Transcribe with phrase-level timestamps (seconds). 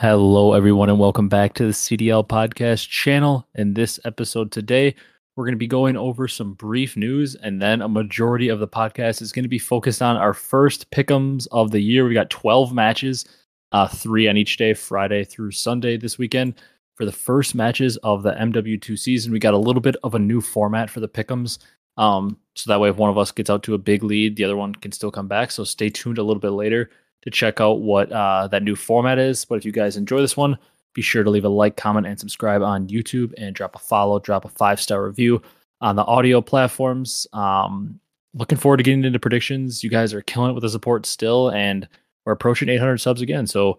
[0.00, 3.48] Hello, everyone, and welcome back to the CDL podcast channel.
[3.56, 4.94] In this episode today,
[5.34, 8.68] we're going to be going over some brief news, and then a majority of the
[8.68, 12.06] podcast is going to be focused on our first pick'ems of the year.
[12.06, 13.24] We got 12 matches,
[13.72, 16.54] uh, three on each day, Friday through Sunday this weekend.
[16.94, 20.20] For the first matches of the MW2 season, we got a little bit of a
[20.20, 21.58] new format for the pick'ems.
[21.96, 24.44] Um, so that way, if one of us gets out to a big lead, the
[24.44, 25.50] other one can still come back.
[25.50, 26.88] So stay tuned a little bit later
[27.30, 29.44] to check out what uh, that new format is.
[29.44, 30.58] But if you guys enjoy this one,
[30.94, 34.18] be sure to leave a like, comment, and subscribe on YouTube and drop a follow,
[34.18, 35.42] drop a five star review
[35.80, 37.26] on the audio platforms.
[37.32, 38.00] Um,
[38.34, 39.84] looking forward to getting into predictions.
[39.84, 41.86] You guys are killing it with the support still, and
[42.24, 43.46] we're approaching 800 subs again.
[43.46, 43.78] So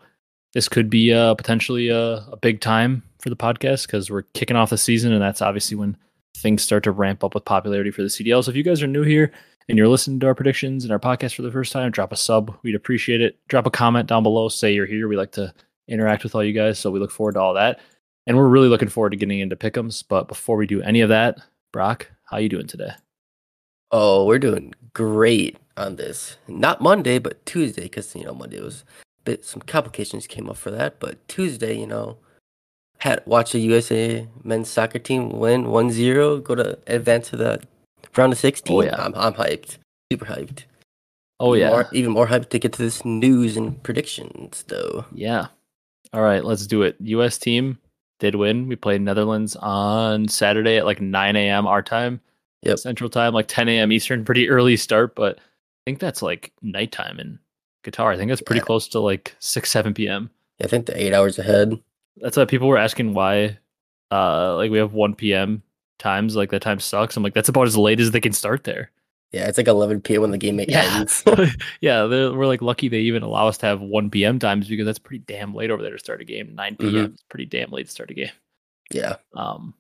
[0.54, 4.56] this could be uh, potentially a, a big time for the podcast because we're kicking
[4.56, 5.98] off the season, and that's obviously when
[6.38, 8.44] things start to ramp up with popularity for the CDL.
[8.44, 9.32] So if you guys are new here
[9.70, 12.16] and you're listening to our predictions and our podcast for the first time, drop a
[12.16, 12.58] sub.
[12.64, 13.38] We'd appreciate it.
[13.48, 14.50] Drop a comment down below.
[14.50, 15.08] Say you're here.
[15.08, 15.54] We like to
[15.88, 16.80] interact with all you guys.
[16.80, 17.80] So we look forward to all that.
[18.26, 20.04] And we're really looking forward to getting into pick'ems.
[20.08, 21.40] But before we do any of that,
[21.72, 22.92] Brock, how you doing today?
[23.92, 26.38] Oh, we're doing great on this.
[26.48, 28.84] Not Monday, but Tuesday, because you know Monday was
[29.22, 31.00] a bit some complications came up for that.
[31.00, 32.18] But Tuesday, you know,
[32.98, 37.62] had watched the USA men's soccer team win 1-0, go to advance to the
[38.18, 38.76] round of 16.
[38.76, 38.96] Oh, yeah.
[38.98, 39.78] I'm I'm hyped.
[40.12, 40.64] Super hyped.
[41.40, 45.06] Oh Even yeah, More, even more hyped to get to this news and predictions though.
[45.14, 45.48] yeah.
[46.12, 46.96] All right, let's do it.
[47.02, 47.38] U.S.
[47.38, 47.78] team
[48.20, 48.68] did win.
[48.68, 51.68] We played Netherlands on Saturday at like 9 a.m.
[51.68, 52.20] our time,
[52.64, 52.80] Yep.
[52.80, 53.92] Central Time, like 10 a.m.
[53.92, 54.26] Eastern.
[54.26, 55.42] Pretty early start, but I
[55.86, 57.38] think that's like nighttime in
[57.86, 58.12] Qatar.
[58.14, 58.66] I think that's pretty Yeah.
[58.66, 60.30] close to like 6 7 p.m.
[60.62, 61.80] I think the eight hours ahead.
[62.18, 63.60] That's why people were asking why,
[64.12, 65.62] uh, like we have 1 p.m.
[66.00, 66.36] times.
[66.36, 67.16] Like that time sucks.
[67.18, 68.92] I'm like that's about as late as they can start there.
[69.32, 70.22] Yeah, it's like 11 p.m.
[70.22, 70.98] when the game Yeah.
[70.98, 71.24] ends.
[71.82, 74.40] yeah, we're like lucky they even allow us to have 1 p.m.
[74.40, 76.56] times because that's pretty damn late over there to start a game.
[76.56, 76.94] 9 p.m.
[76.94, 77.14] Mhm.
[77.14, 78.32] is pretty damn late to start a game.
[78.92, 79.18] yeah.
[79.36, 79.76] Um,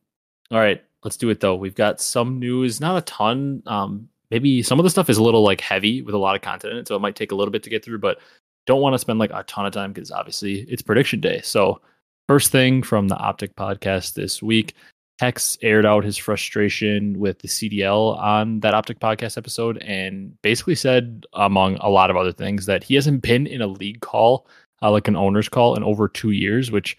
[0.51, 1.55] all right, let's do it though.
[1.55, 3.63] We've got some news, not a ton.
[3.65, 6.41] Um, maybe some of the stuff is a little like heavy with a lot of
[6.43, 8.19] content in it, so it might take a little bit to get through, but
[8.67, 11.41] don't want to spend like a ton of time because obviously it's prediction day.
[11.43, 11.81] So,
[12.27, 14.75] first thing from the Optic podcast this week,
[15.19, 20.75] Hex aired out his frustration with the CDL on that Optic podcast episode and basically
[20.75, 24.47] said, among a lot of other things, that he hasn't been in a league call,
[24.81, 26.97] uh, like an owner's call, in over two years, which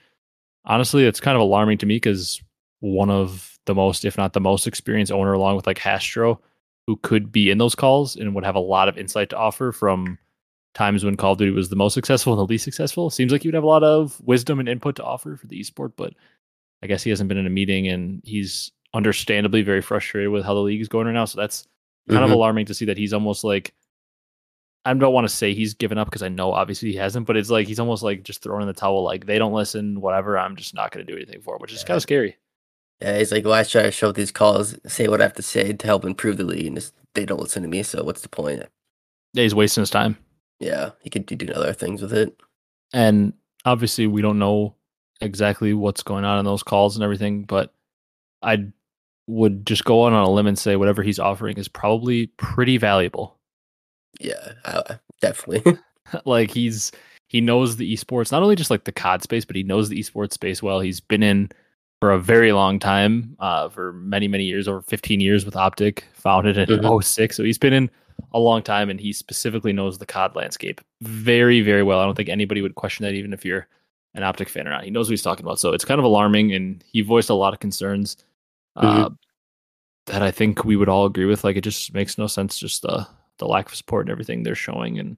[0.67, 2.43] honestly, it's kind of alarming to me because
[2.81, 6.43] one of the most, if not the most experienced owner, along with like Hastro,
[6.87, 9.73] who could be in those calls and would have a lot of insight to offer
[9.73, 10.19] from
[10.75, 13.09] times when Call of Duty was the most successful and the least successful.
[13.09, 15.93] Seems like you'd have a lot of wisdom and input to offer for the esport,
[15.97, 16.13] but
[16.83, 20.55] I guess he hasn't been in a meeting and he's understandably very frustrated with how
[20.55, 21.25] the league is going right now.
[21.27, 21.67] So that's
[22.09, 22.35] kind of Mhm.
[22.35, 23.75] alarming to see that he's almost like
[24.87, 27.37] I don't want to say he's given up because I know obviously he hasn't, but
[27.37, 30.39] it's like he's almost like just throwing in the towel, like they don't listen, whatever.
[30.39, 31.87] I'm just not going to do anything for him, which is Yeah.
[31.89, 32.39] kind of scary.
[33.03, 35.35] Yeah, he's like, well, I try to show up these calls, say what I have
[35.35, 37.83] to say to help improve the league, and just, they don't listen to me.
[37.83, 38.63] So what's the point?
[39.35, 40.17] Yeah, he's wasting his time,
[40.61, 42.35] Yeah, he could do other things with it.
[42.95, 43.35] and
[43.67, 44.75] obviously we don't know
[45.21, 47.73] exactly what's going on in those calls and everything, but
[48.43, 48.67] I
[49.27, 52.77] would just go on on a limb and say whatever he's offering is probably pretty
[52.79, 53.37] valuable.
[54.19, 55.79] Yeah, I, definitely.
[56.25, 56.91] like he's
[57.29, 60.01] he knows the esports not only just like the COD space, but he knows the
[60.01, 60.81] esports space well.
[60.81, 61.51] He's been in
[62.01, 66.05] for a very long time, uh, for many many years, over 15 years with Optic,
[66.15, 67.05] founded in Mhm.
[67.05, 67.37] 06.
[67.37, 67.91] So he's been in
[68.33, 72.01] a long time, and he specifically knows the COD landscape very very well.
[72.01, 73.69] I don't think anybody would question that, even if you're
[74.15, 74.85] an Optic fan or not.
[74.85, 75.61] He knows what he's talking about.
[75.61, 78.17] So it's kind of alarming, and he voiced a lot of concerns.
[78.77, 79.11] Uh,
[80.07, 81.45] that I think we would all agree with.
[81.45, 83.07] Like, it just makes no sense, just the
[83.39, 85.17] the lack of support and everything they're showing, and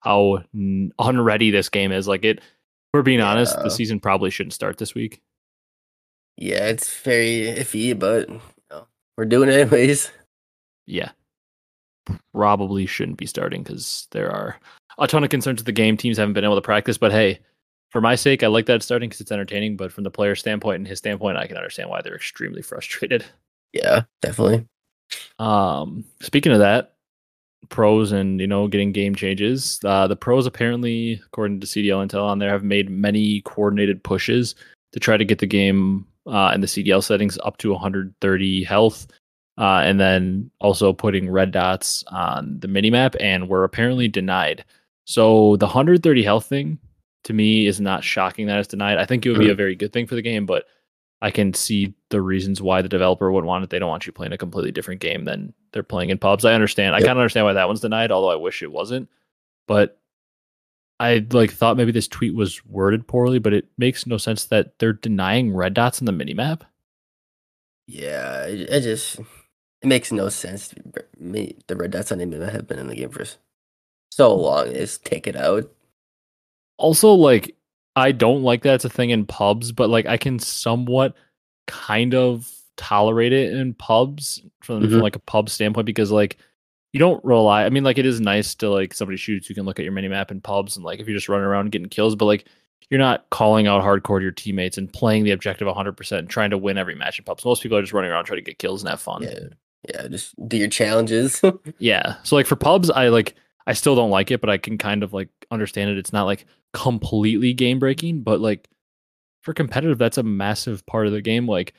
[0.00, 2.08] how n- unready this game is.
[2.08, 2.38] Like, it.
[2.38, 2.44] if
[2.92, 3.56] We're being honest.
[3.56, 5.20] The season probably shouldn't start this week.
[6.36, 8.40] yeah, it's very iffy, but you
[8.70, 8.86] know,
[9.16, 10.10] we're doing it anyways.
[10.86, 11.12] Yeah,
[12.34, 14.58] probably shouldn't be starting because there are
[14.98, 15.96] a ton of concerns with the game.
[15.96, 17.38] Teams haven't been able to practice, but hey,
[17.92, 19.76] for my sake, I like that it's starting because it's entertaining.
[19.76, 23.24] But from the player standpoint and his standpoint, I can understand why they're extremely frustrated.
[23.72, 24.66] Yeah, definitely.
[25.38, 26.94] Um, speaking of that,
[27.68, 29.78] pros and you know getting game changes.
[29.84, 34.54] Uh, the pros apparently, according to CDL Intel on there, have made many coordinated pushes
[34.92, 39.06] to try to get the game uh, and the CDL settings up to 130 health,
[39.58, 44.64] uh, and then also putting red dots on the minimap, and were apparently denied.
[45.04, 46.78] So the 130 health thing
[47.24, 48.98] to me is not shocking that it's denied.
[48.98, 49.56] I think it would be a mm-hmm.
[49.56, 50.64] very good thing for the game, but
[51.20, 53.70] I can see the reasons why the developer would want it.
[53.70, 56.44] They don't want you playing a completely different game than they're playing in pubs.
[56.44, 56.94] I understand.
[56.94, 57.06] I Yep.
[57.06, 59.08] kind of understand why that one's denied, although I wish it wasn't.
[59.68, 60.00] But
[60.98, 64.78] I like thought maybe this tweet was worded poorly, but it makes no sense that
[64.78, 66.62] they're denying red dots in the minimap.
[67.86, 70.74] Yeah, it, it just it makes no sense.
[71.18, 73.24] Me, the red dots on the minimap have been in the game for
[74.10, 74.72] so long.
[74.72, 75.70] Just take it out.
[76.78, 77.54] Also, like
[77.96, 81.14] I don't like that it's a thing in pubs, but like I can somewhat
[81.66, 85.02] kind of tolerate it in pubs from, from Mhm.
[85.02, 86.38] like a pub standpoint because like
[86.92, 89.64] you don't rely I mean like it is nice to like somebody shoots you can
[89.64, 91.88] look at your mini map in pubs and like if you're just running around getting
[91.88, 92.46] kills, but like
[92.90, 96.50] you're not calling out hardcore to your teammates and playing the objective 100% and trying
[96.50, 97.44] to win every match in pubs.
[97.44, 99.22] Most people are just running around trying to get kills and have fun.
[99.22, 99.38] Yeah,
[99.88, 100.08] yeah.
[100.08, 101.40] Just do your challenges.
[101.78, 102.16] Yeah.
[102.24, 103.34] So like for pubs, I like
[103.66, 105.98] I still don't like it, but I can kind of like understand it.
[105.98, 108.68] It's not like completely game breaking, but like
[109.42, 111.46] for competitive, that's a massive part of the game.
[111.46, 111.74] Like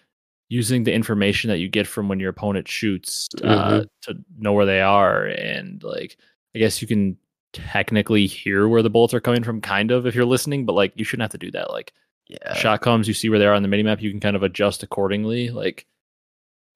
[0.50, 4.66] using the information that you get from when your opponent shoots uh, to know where
[4.66, 6.18] they are, and like
[6.56, 7.18] I guess you can
[7.52, 10.94] technically hear where the bullets are coming from, kind of if you're listening, but like
[10.96, 11.72] you shouldn't have to do that.
[11.72, 11.94] Like
[12.28, 12.54] yeah.
[12.54, 14.84] shot comes, you see where they are on the minimap, you can kind of adjust
[14.84, 15.50] accordingly.
[15.50, 15.86] Like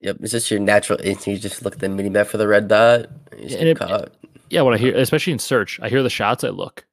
[0.00, 0.18] Yep.
[0.20, 1.26] It's just your natural instinct.
[1.26, 3.06] You just look at the mini map for the red dot.
[3.32, 4.12] And And it- caught.
[4.50, 6.86] Yeah, when I hear, especially in search, I hear the shots, I look.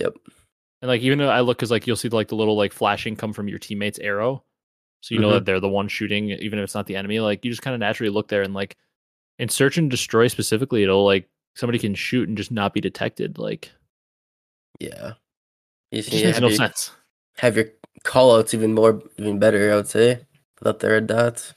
[0.00, 0.14] Yep.
[0.82, 3.16] And like even though I look because like you'll see like the little like flashing
[3.16, 4.44] come from your teammate's arrow,
[5.02, 5.32] so you know Mhm.
[5.34, 7.20] that they're the one shooting, even if it's not the enemy.
[7.20, 8.76] Like you just kind of naturally look there and like
[9.38, 13.38] in search and destroy specifically, it'll like somebody can shoot and just not be detected.
[13.38, 13.70] Like
[14.78, 15.14] Yeah.
[15.90, 16.92] You it see, just makes have, no your, sense.
[17.38, 17.66] have your
[18.04, 20.20] call outs even more, even better, I would say,
[20.58, 21.52] without the red dots.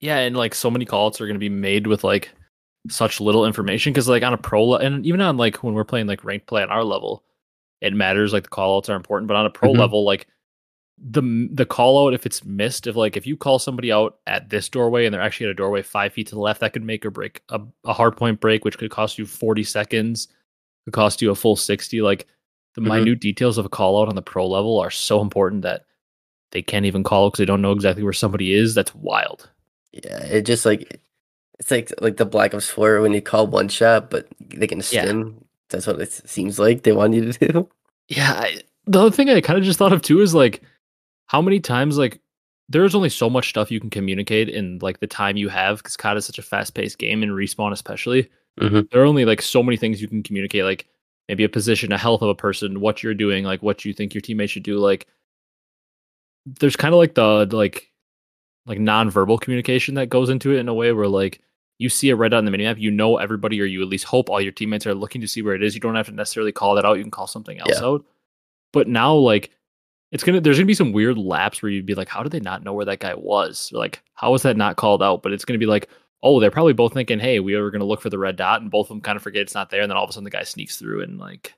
[0.00, 2.30] Yeah, and like so many callouts are going to be made with like
[2.88, 5.84] such little information because like on a pro le- and even on like when we're
[5.84, 7.24] playing like ranked play on our level,
[7.80, 8.32] it matters.
[8.32, 9.78] Like the callouts are important, but on a pro Mhm.
[9.78, 10.26] level, like
[10.98, 14.48] the the call out if it's missed, if like if you call somebody out at
[14.48, 16.82] this doorway and they're actually at a doorway five feet to the left, that could
[16.84, 20.28] make or break a, a hard point break, which could cost you forty seconds,
[20.84, 22.00] could cost you a full sixty.
[22.00, 22.26] Like
[22.74, 22.88] the Mhm.
[22.88, 25.84] minute details of a call out on the pro level are so important that
[26.52, 28.74] they can't even call because they don't know exactly where somebody is.
[28.74, 29.50] That's wild.
[29.92, 31.00] Yeah, it just like
[31.58, 34.82] it's like like the Black Ops Four when you call one shot, but they can
[34.90, 35.24] Yeah.
[35.68, 37.68] That's what it seems like they want you to do.
[38.08, 40.62] Yeah, I, the other thing I kind of just thought of too is like
[41.26, 42.20] how many times like
[42.68, 45.96] there's only so much stuff you can communicate in like the time you have because
[45.96, 48.28] COD is such a fast paced game and respawn especially.
[48.60, 48.90] Mhm.
[48.90, 50.86] There are only like so many things you can communicate, like
[51.28, 54.14] maybe a position, a health of a person, what you're doing, like what you think
[54.14, 54.78] your teammates should do.
[54.78, 55.06] Like
[56.46, 57.90] there's kind of like the, the like
[58.66, 61.40] like nonverbal communication that goes into it in a way where like
[61.78, 64.04] you see a red dot on the minimap, you know everybody, or you at least
[64.04, 65.74] hope all your teammates are looking to see where it is.
[65.74, 66.96] You don't have to necessarily call that out.
[66.96, 67.86] You can call something else Yeah.
[67.86, 68.04] out.
[68.72, 69.50] But now, like,
[70.12, 72.40] it's gonna there's gonna be some weird laps where you'd be like, how did they
[72.40, 73.70] not know where that guy was?
[73.74, 75.22] Or, like, how was that not called out?
[75.22, 75.88] But it's gonna be like,
[76.22, 78.70] oh, they're probably both thinking, hey, we were gonna look for the red dot, and
[78.70, 80.24] both of them kind of forget it's not there, and then all of a sudden
[80.24, 81.54] the guy sneaks through and like,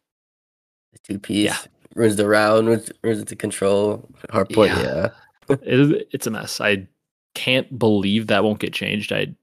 [0.94, 1.56] The two piece Yeah.
[1.94, 2.66] ruins the round,
[3.02, 4.08] ruins, the control.
[4.30, 5.10] Hard point, Yeah.
[5.48, 5.56] yeah.
[5.62, 6.60] it it's a mess.
[6.60, 6.88] I
[7.34, 9.12] can't believe that won't get changed.
[9.12, 9.34] I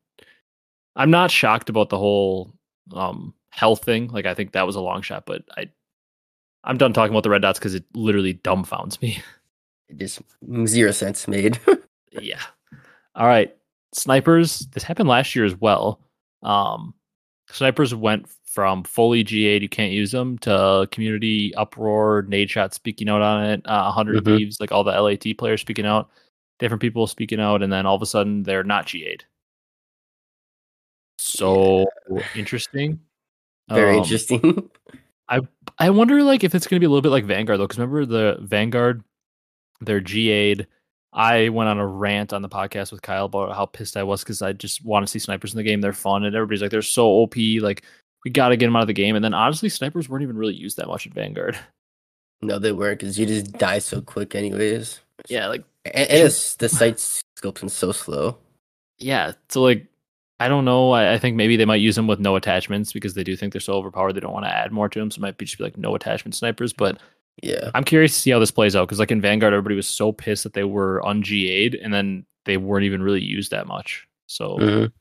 [0.96, 2.54] I'm not shocked about the whole
[2.94, 4.08] um health thing.
[4.08, 5.70] Like I think that was a long shot, but I
[6.64, 9.22] I'm done talking about the red dots because it literally dumbfounds me.
[9.88, 10.20] It just
[10.66, 11.60] zero sense made.
[12.12, 12.42] yeah.
[13.14, 13.56] All right.
[13.94, 14.62] Snipers.
[14.72, 16.02] This happened last year as well.
[16.42, 16.96] Um
[17.52, 23.22] snipers went from fully GA'd, you can't use them, to community uproar, Nadeshot speaking out
[23.22, 24.38] on it, uh, 100 Mhm.
[24.38, 26.10] thieves, like all the LAT players speaking out,
[26.58, 29.24] different people speaking out, and then all of a sudden they're not GA'd.
[31.26, 31.86] So
[32.36, 33.00] interesting.
[33.70, 34.70] Very Um, interesting.
[35.30, 35.42] I
[35.80, 37.80] I wonder like if it's going to be a little bit like Vanguard though, because
[37.80, 39.04] remember the Vanguard,
[39.82, 40.68] they're GA'd.
[41.14, 44.22] I went on a rant on the podcast with Kyle about how pissed I was
[44.22, 45.82] because I just want to see snipers in the game.
[45.82, 47.36] They're fun, and everybody's like, they're so OP.
[47.60, 47.84] Like
[48.24, 49.16] we got to get them out of the game.
[49.16, 51.58] And then honestly, snipers weren't even really used that much in Vanguard.
[52.42, 55.00] no, they weren't because you just die so quick, anyways.
[55.28, 58.38] yeah, like and, and it's, the sight scopes are so slow.
[59.00, 59.32] yeah.
[59.50, 59.88] So like,
[60.40, 60.92] I don't know.
[60.92, 63.54] I, I think maybe they might use them with no attachments because they do think
[63.54, 64.14] they're so overpowered.
[64.14, 65.10] They don't want to add more to them.
[65.10, 67.00] So it might be just be like no attachment snipers, but.
[67.44, 69.90] Yeah, I'm curious to see how this plays out because, like in Vanguard, everybody was
[69.90, 74.08] so pissed that they were un-GA'd and then they weren't even really used that much.
[74.28, 74.92] So Mhm.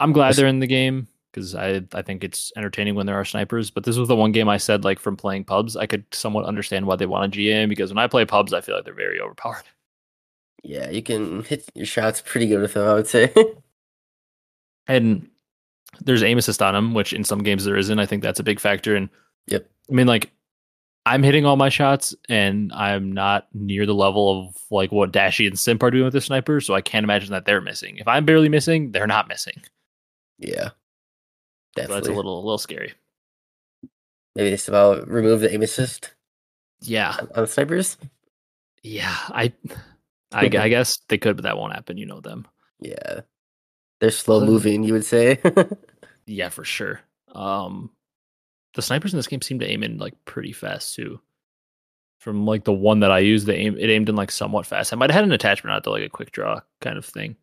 [0.00, 3.24] I'm glad they're in the game because I I think it's entertaining when there are
[3.24, 3.70] snipers.
[3.70, 6.44] But this was the one game I said like from playing pubs, I could somewhat
[6.44, 8.92] understand why they want a GM because when I play pubs, I feel like they're
[8.92, 9.64] very overpowered.
[10.62, 13.32] Yeah, you can hit your shots pretty good with them, I would say.
[14.88, 15.28] And
[16.00, 17.98] there's aim assist on them, which in some games there isn't.
[17.98, 18.96] I think that's a big factor.
[18.96, 19.08] And
[19.48, 19.68] Yep.
[19.90, 20.30] I mean, like
[21.06, 25.46] I'm hitting all my shots, and I'm not near the level of like what Dashy
[25.46, 26.60] and Simp are doing with the sniper.
[26.60, 27.96] So I can't imagine that they're missing.
[27.96, 29.62] If I'm barely missing, they're not missing.
[30.38, 30.68] yeah.
[31.76, 31.94] So Definitely.
[32.00, 32.92] that's a little a little scary.
[34.34, 36.14] Maybe they about remove the aim assist
[36.80, 37.96] Yeah, on, on snipers.
[38.82, 39.14] yeah.
[39.28, 39.52] I,
[40.32, 41.96] I, I guess they could, but that won't happen.
[41.96, 42.46] You know them.
[42.80, 43.20] Yeah.
[44.00, 45.40] They're slow moving, you would say.
[46.28, 47.00] Yeah, for sure.
[47.34, 47.90] Um,
[48.74, 51.20] the snipers in this game seem to aim in like pretty fast too.
[52.18, 54.92] From like the one that I used, they aim it aimed in like somewhat fast.
[54.92, 57.36] I might have had an attachment out to like a quick draw kind of thing.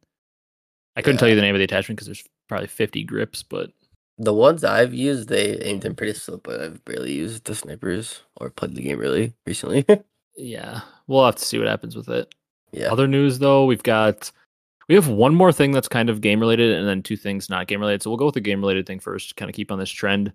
[0.96, 3.72] I couldn't tell you the name of the attachment because there's probably 50 grips, but
[4.18, 8.22] the ones I've used, they aimed in pretty slow, but I've barely used the snipers
[8.38, 9.84] or played the game really recently.
[10.38, 12.34] yeah, we'll have to see what happens with it.
[12.72, 12.92] yeah.
[12.92, 14.32] Other news though, we've got
[14.90, 17.68] we have one more thing that's kind of game related and then two things not
[17.68, 18.02] game related.
[18.04, 20.32] So we'll go with the game related thing first, kind of keep on this trend.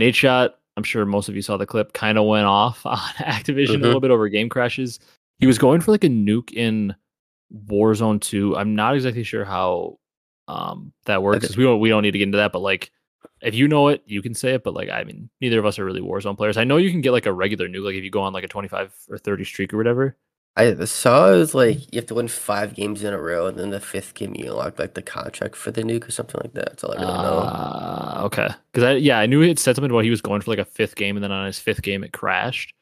[0.00, 3.76] Nadeshot, I'm sure most of you saw the clip, kind of went off on Activision
[3.76, 3.82] Mhm.
[3.82, 4.98] a little bit over game crashes.
[5.38, 6.94] He was going for like a nuke in
[7.68, 8.56] Warzone 2.
[8.56, 9.98] I'm not exactly sure how
[10.48, 11.44] um that works.
[11.46, 11.54] Okay.
[11.56, 12.90] we don't we don't need to get into that, but like
[13.40, 15.78] if you know it, you can say it, but like I mean, neither of us
[15.78, 16.56] are really Warzone players.
[16.56, 18.44] I know you can get like a regular nuke, like if you go on like
[18.44, 20.16] a 25 or 30 streak or whatever.
[20.54, 23.58] I saw it was like you have to win five games in a row, and
[23.58, 26.52] then the fifth game you unlock like the contract for the nuke or something like
[26.52, 26.66] that.
[26.66, 27.38] That's all I really know.
[27.38, 28.48] Uh, okay.
[28.72, 30.64] Because I yeah, I knew it said something about he was going for like a
[30.66, 32.74] fifth game, and then on his fifth game it crashed.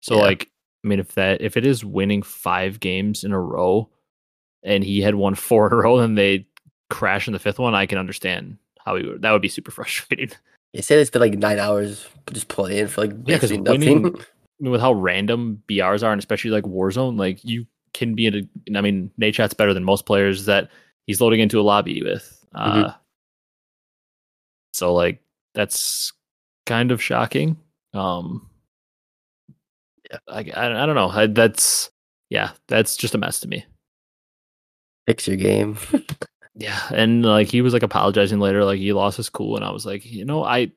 [0.00, 0.22] So Yeah.
[0.22, 0.50] like,
[0.84, 3.88] I mean, if that if it is winning five games in a row,
[4.62, 6.46] and he had won four in a row, then they
[6.88, 9.22] crash in the fifth one, I can understand how he would.
[9.22, 10.30] That would be super frustrating.
[10.72, 14.02] They said it's been like nine hours just playing for like Yeah, 'cause basically nothing.
[14.04, 14.24] winning-
[14.60, 18.78] with how random BRs are, and especially like Warzone, like you can be in a.
[18.78, 20.70] I mean, Nadeshot's better than most players that
[21.06, 22.44] he's loading into a lobby with.
[22.54, 22.96] Uh, Mhm.
[24.72, 25.22] So like
[25.54, 26.12] that's
[26.66, 27.58] kind of shocking.
[27.94, 28.48] Um,
[30.28, 31.08] I, I, I don't know.
[31.08, 31.90] I, that's
[32.30, 33.64] yeah, that's just a mess to me.
[35.06, 35.76] Fix your game.
[36.54, 39.70] Yeah, and like he was like apologizing later, like he lost his cool, and I
[39.70, 40.70] was like, you know, I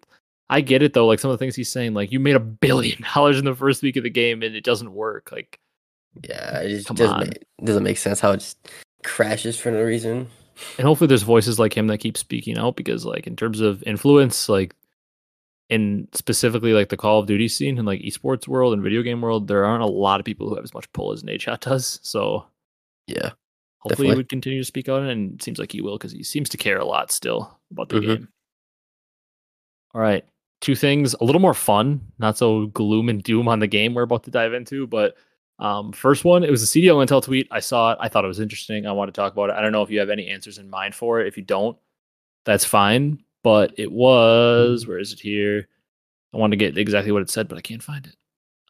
[0.50, 1.08] I get it though.
[1.08, 3.56] Like some of the things he's saying, like you made a billion dollars in the
[3.56, 5.32] first week of the game and it doesn't work.
[5.32, 5.60] Like
[6.28, 8.58] yeah, it just doesn't make, doesn't make sense how it just
[9.04, 10.28] crashes for no reason.
[10.78, 13.84] and hopefully there's voices like him that keep speaking out because like in terms of
[13.84, 14.74] influence like
[15.70, 19.20] in specifically like the call of duty scene and like esports world and video game
[19.22, 22.00] world there aren't a lot of people who have as much pull as Nadeshot does
[22.04, 22.46] so
[23.08, 23.32] Yeah,
[23.80, 24.08] hopefully Definitely.
[24.12, 26.48] he would continue to speak out and it seems like he will because he seems
[26.50, 28.02] to care a lot still about the Mhm.
[28.06, 28.28] game
[29.94, 30.24] all right
[30.62, 34.04] two things a little more fun not so gloom and doom on the game we're
[34.04, 35.16] about to dive into but
[35.60, 37.48] um, first one, it was a CDL Intel tweet.
[37.52, 37.98] I saw it.
[38.02, 38.86] I thought it was interesting.
[38.86, 39.56] I want to talk about it.
[39.56, 41.28] I don't know if you have any answers in mind for it.
[41.28, 41.78] If you don't,
[42.44, 43.24] that's fine.
[43.44, 45.68] But it was, where is it here?
[46.34, 48.16] I wanted to get exactly what it said, but I can't find it.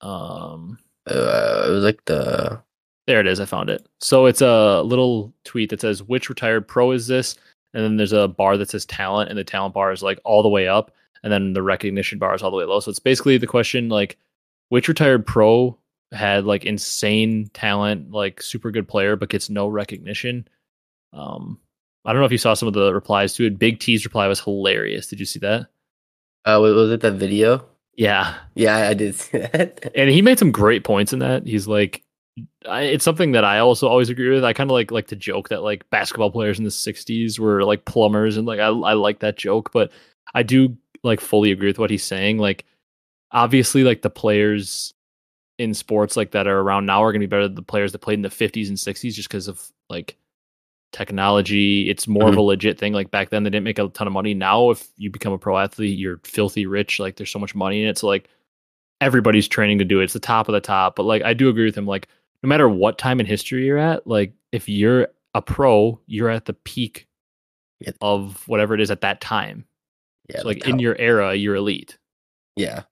[0.05, 0.77] Um,
[1.09, 2.61] uh, it was like the
[3.07, 3.39] there it is.
[3.39, 3.87] I found it.
[4.01, 7.35] So it's a little tweet that says, "Which retired pro is this?"
[7.73, 10.43] And then there's a bar that says talent, and the talent bar is like all
[10.43, 10.91] the way up,
[11.25, 12.79] and then the recognition bar is all the way low.
[12.79, 14.15] So it's basically the question like,
[14.69, 15.77] which retired pro
[16.13, 20.47] had like insane talent, like super good player, but gets no recognition?
[21.11, 21.59] Um,
[22.05, 23.57] I don't know if you saw some of the replies to it.
[23.59, 25.07] Big T's reply was hilarious.
[25.07, 25.67] Did you see that?
[26.45, 27.65] uh, was it that video?
[27.97, 29.91] Yeah, Yeah, I- did see that.
[29.95, 31.47] and he made some great points in that.
[31.47, 32.03] He's like,
[32.67, 34.43] I, it's something that I also always agree with.
[34.43, 37.63] I kind of like like to joke that like basketball players in the '60s were
[37.63, 39.91] like plumbers, and like I I like that joke, but
[40.33, 40.75] I do
[41.05, 42.37] like fully agree with what he's saying.
[42.37, 42.65] Like,
[43.31, 44.93] obviously, like the players
[45.57, 47.91] in sports like that are around now are going to be better than the players
[47.91, 50.17] that played in the 50s and 60s just because of like
[50.91, 52.39] technology it's more of mm-hmm.
[52.39, 54.87] a legit thing like back then they didn't make a ton of money now if
[54.97, 57.97] you become a pro athlete you're filthy rich like there's so much money in it
[57.97, 58.29] so like
[59.01, 61.49] everybody's training to do it it's the top of the top but like i do
[61.49, 62.07] agree with him like
[62.43, 66.45] no matter what time in history you're at like if you're a pro you're at
[66.45, 67.07] the peak
[67.81, 67.91] Yeah.
[67.99, 69.65] of whatever it is at that time
[70.29, 71.97] Yeah, so like in your era you're elite
[72.55, 72.83] yeah,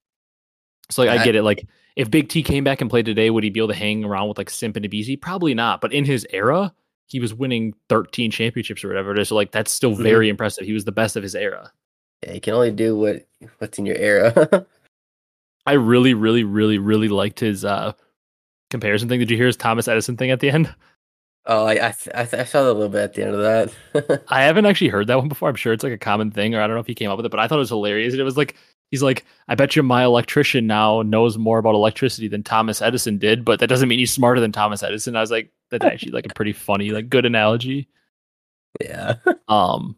[0.91, 1.43] so like I I- get it.
[1.43, 4.03] Like if Big T came back and played today, would he be able to hang
[4.03, 5.19] around with like Simp and Abezy?
[5.19, 5.79] Probably not.
[5.79, 6.73] But in his era,
[7.07, 9.29] he was winning 13 championships or whatever it is.
[9.29, 10.03] So like that's still Mhm.
[10.03, 10.65] very impressive.
[10.65, 11.71] He was the best of his era.
[12.25, 12.33] yeah.
[12.33, 13.25] You can only do what
[13.59, 14.65] what's in your era.
[15.65, 17.93] I really, really, really, really liked his uh
[18.69, 19.19] comparison thing.
[19.19, 20.73] Did you hear his Thomas Edison thing at the end?
[21.45, 23.35] Oh, I I, th- I, th- I saw that a little bit at the end
[23.35, 23.41] of
[23.93, 24.23] that.
[24.29, 25.50] I haven't actually heard that one before.
[25.50, 27.17] I'm sure it's like a common thing, or I don't know if he came up
[27.17, 28.13] with it, but I thought it was hilarious.
[28.13, 28.55] And it was like
[28.91, 33.17] he's like, I bet you my electrician now knows more about electricity than Thomas Edison
[33.17, 35.15] did, but that doesn't mean he's smarter than Thomas Edison.
[35.17, 37.88] I was like, that's actually like a pretty funny, like good analogy.
[38.81, 39.15] yeah.
[39.50, 39.95] Um,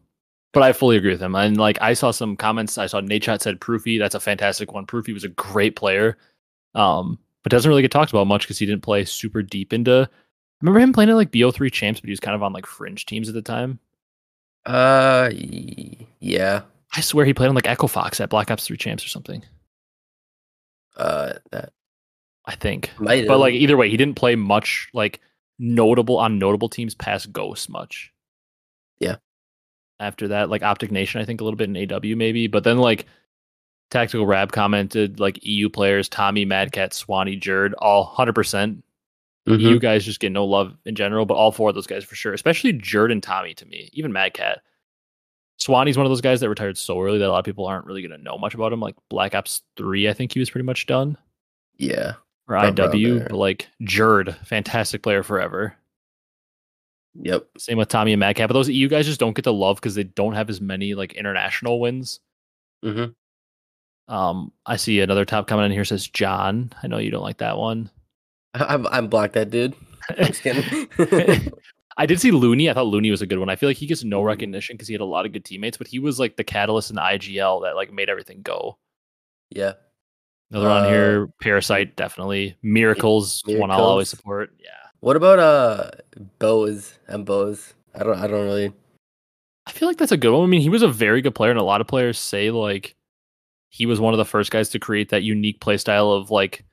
[0.54, 1.36] but I fully agree with him.
[1.36, 2.78] And like I saw some comments.
[2.78, 3.98] I saw Nadeshot said Proofy.
[3.98, 4.86] That's a fantastic one.
[4.86, 6.18] Proofy was a great player.
[6.74, 10.10] Um, but doesn't really get talked about much because he didn't play super deep into.
[10.62, 13.06] Remember him playing at like BO3 champs, but he was kind of on like fringe
[13.06, 13.80] teams at the time.
[14.66, 15.30] Uh,
[16.20, 16.62] yeah.
[16.96, 19.44] I swear he played on like Echo Fox at Black Ops 3 champs or something.
[20.96, 21.74] Uh, that
[22.46, 22.92] I think.
[23.00, 23.28] might.
[23.28, 25.20] But like either way, he didn't play much like
[25.60, 28.12] notable on notable teams past Ghost much.
[29.00, 29.18] Yeah.
[30.00, 32.78] After that, like Optic Nation, I think a little bit in AW maybe, but then
[32.78, 33.06] like
[33.92, 38.84] Tactical Rab commented like EU players, Tommy, Madcat, Swanee, Jerd, all hundred percent.
[39.48, 39.62] Mhm.
[39.62, 42.16] EU guys just get no love in general, but all four of those guys for
[42.16, 44.58] sure, especially Jerd and Tommy to me, even Mad Madcat.
[45.60, 47.86] Swanee's one of those guys that retired so early that a lot of people aren't
[47.86, 48.80] really going to know much about him.
[48.80, 51.18] Like Black Ops 3, I think he was pretty much done
[51.78, 52.14] yeah.
[52.48, 55.76] or IW, but like Jerd, fantastic player forever.
[57.22, 57.48] Yep.
[57.58, 58.48] Same with Tommy and Madcat.
[58.48, 60.94] But those EU guys just don't get the love because they don't have as many
[60.94, 62.20] like international wins.
[62.84, 63.06] hmm
[64.08, 66.74] Um, I see another top comment in here says John.
[66.84, 67.90] I know you don't like that one.
[68.70, 69.76] I'm I'm blocked that dude.
[70.10, 70.90] I'm just kidding.
[71.98, 72.70] I did see Looney.
[72.70, 73.50] I thought Looney was a good one.
[73.50, 74.26] I feel like he gets no Mhm.
[74.28, 76.90] recognition because he had a lot of good teammates, but he was like the catalyst
[76.90, 78.78] in the IGL that like made everything go.
[79.50, 79.74] yeah.
[80.52, 82.56] Another one Uh, here, Parasite, definitely.
[82.62, 84.52] Miracles, one I'll always support.
[84.60, 84.70] Yeah.
[85.00, 85.90] What about uh
[86.40, 87.74] Bose and Bose?
[87.96, 88.72] I don't I don't really.
[89.66, 90.44] I feel like that's a good one.
[90.44, 92.96] I mean, he was a very good player, and a lot of players say like
[93.70, 96.64] he was one of the first guys to create that unique play style of like.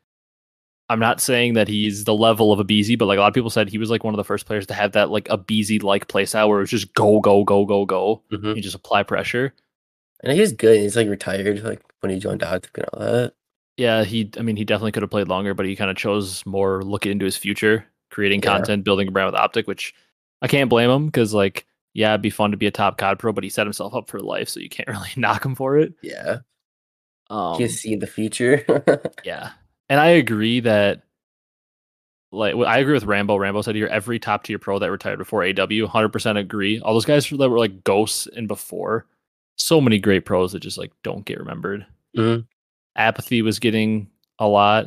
[0.92, 3.34] I'm not saying that he's the level of a BZ, but like a lot of
[3.34, 5.38] people said, he was like one of the first players to have that like a
[5.38, 8.22] BZ like play style where it was just go go go go go.
[8.32, 8.56] Mhm.
[8.56, 9.52] You just apply pressure.
[10.22, 10.78] And he's good.
[10.78, 13.32] He's like retired, like when he joined Optic and all that.
[13.76, 14.30] Yeah, he.
[14.38, 17.10] I mean, he definitely could have played longer, but he kind of chose more looking
[17.12, 18.50] into his future, creating Yeah.
[18.58, 19.94] content, building a brand with Optic, which
[20.42, 23.18] I can't blame him because like yeah, it'd be fun to be a top COD
[23.18, 25.78] pro, but he set himself up for life, so you can't really knock him for
[25.78, 25.92] it.
[26.02, 26.38] Yeah.
[27.30, 28.64] Um, can see the future.
[29.24, 29.50] Yeah,
[29.92, 31.02] and I agree that.
[32.34, 33.36] Like I agree with Rambo.
[33.36, 36.80] Rambo said here every top tier pro that retired before AW, hundred percent agree.
[36.80, 39.04] All those guys that were like ghosts and before,
[39.56, 41.84] so many great pros that just like don't get remembered.
[42.16, 42.46] Mhm.
[42.96, 44.86] Apathy was getting a lot,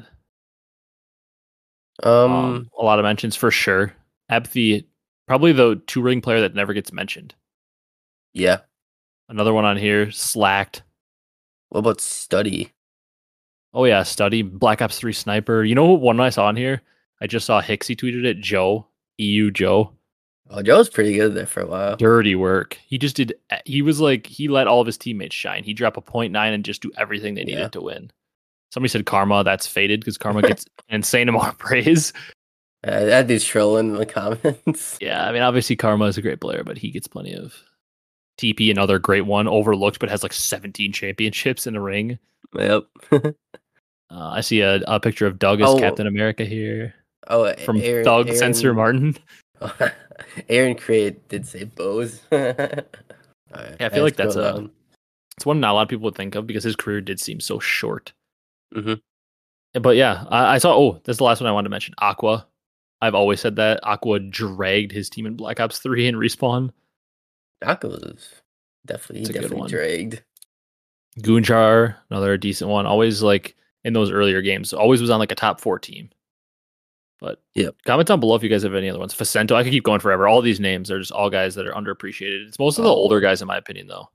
[2.02, 3.94] um, um, a lot of mentions for sure.
[4.30, 4.88] Apathy,
[5.28, 7.36] probably the two ring player that never gets mentioned.
[8.34, 8.62] yeah.
[9.30, 10.82] Another one on here, slacked.
[11.70, 12.72] What about study?
[13.76, 15.64] Oh yeah, study Black Ops Three sniper.
[15.64, 16.82] You know what one I saw on here?
[17.22, 18.40] I just saw Hixie tweeted it.
[18.40, 19.92] Joe, EU Joe.
[20.50, 21.96] Oh, Joe's pretty good there for a while.
[21.98, 22.78] dirty work.
[22.88, 23.34] He just did.
[23.66, 25.64] He was like he let all of his teammates shine.
[25.64, 27.68] He dropped a point nine and just do everything they needed Yeah.
[27.70, 28.12] to win.
[28.72, 29.44] Somebody said Karma.
[29.44, 32.14] That's faded because Karma gets an insane amount of praise.
[32.84, 34.98] Uh, that dude's trolling in the comments.
[35.02, 37.54] Yeah, I mean obviously Karma is a great player, but he gets plenty of
[38.38, 38.70] TP.
[38.72, 42.20] Another great one, overlooked, but has like 17 championships in a ring.
[42.58, 42.84] Yep.
[44.16, 45.78] Uh, I see a, a picture of Doug as Oh.
[45.78, 46.94] Captain America here
[47.28, 49.18] oh, from Aaron, Doug Aaron, Censor Martin.
[50.50, 52.22] Aaron Create did say Bose.
[52.32, 52.82] yeah,
[53.80, 54.70] I feel like that's a-
[55.36, 57.42] It's one not a lot of people would think of because his career did seem
[57.42, 58.14] so short.
[58.74, 59.02] Mhm.
[59.74, 60.74] But yeah, I, I saw.
[60.74, 61.94] Oh, that's the last one I wanted to mention.
[61.98, 62.48] Aqua.
[63.02, 66.72] I've always said that Aqua dragged his team in Black Ops Three and respawn.
[67.62, 68.30] Aqua was
[68.86, 70.24] definitely definitely dragged.
[71.20, 72.86] Goonjar, another decent one.
[72.86, 76.10] Always like in those earlier games, always was on like a top four team.
[77.22, 79.16] But yeah, comment down below if you guys have any other ones.
[79.16, 80.28] Facento, I could keep going forever.
[80.28, 82.48] All these names are just all guys that are underappreciated.
[82.48, 82.96] It's most of the Oh.
[82.96, 84.10] older guys, in my opinion, though,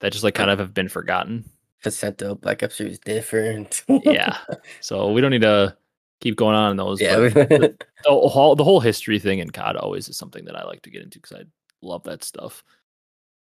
[0.00, 1.48] that just like kind of have been forgotten.
[1.82, 3.82] Facento, Black Ops 3 is different.
[4.04, 4.36] Yeah.
[4.80, 5.74] So we don't need to
[6.20, 7.00] keep going on in those.
[7.00, 7.18] yeah.
[7.18, 10.82] we- the whole the whole history thing in COD always is something that I like
[10.82, 11.44] to get into because I
[11.80, 12.62] love that stuff.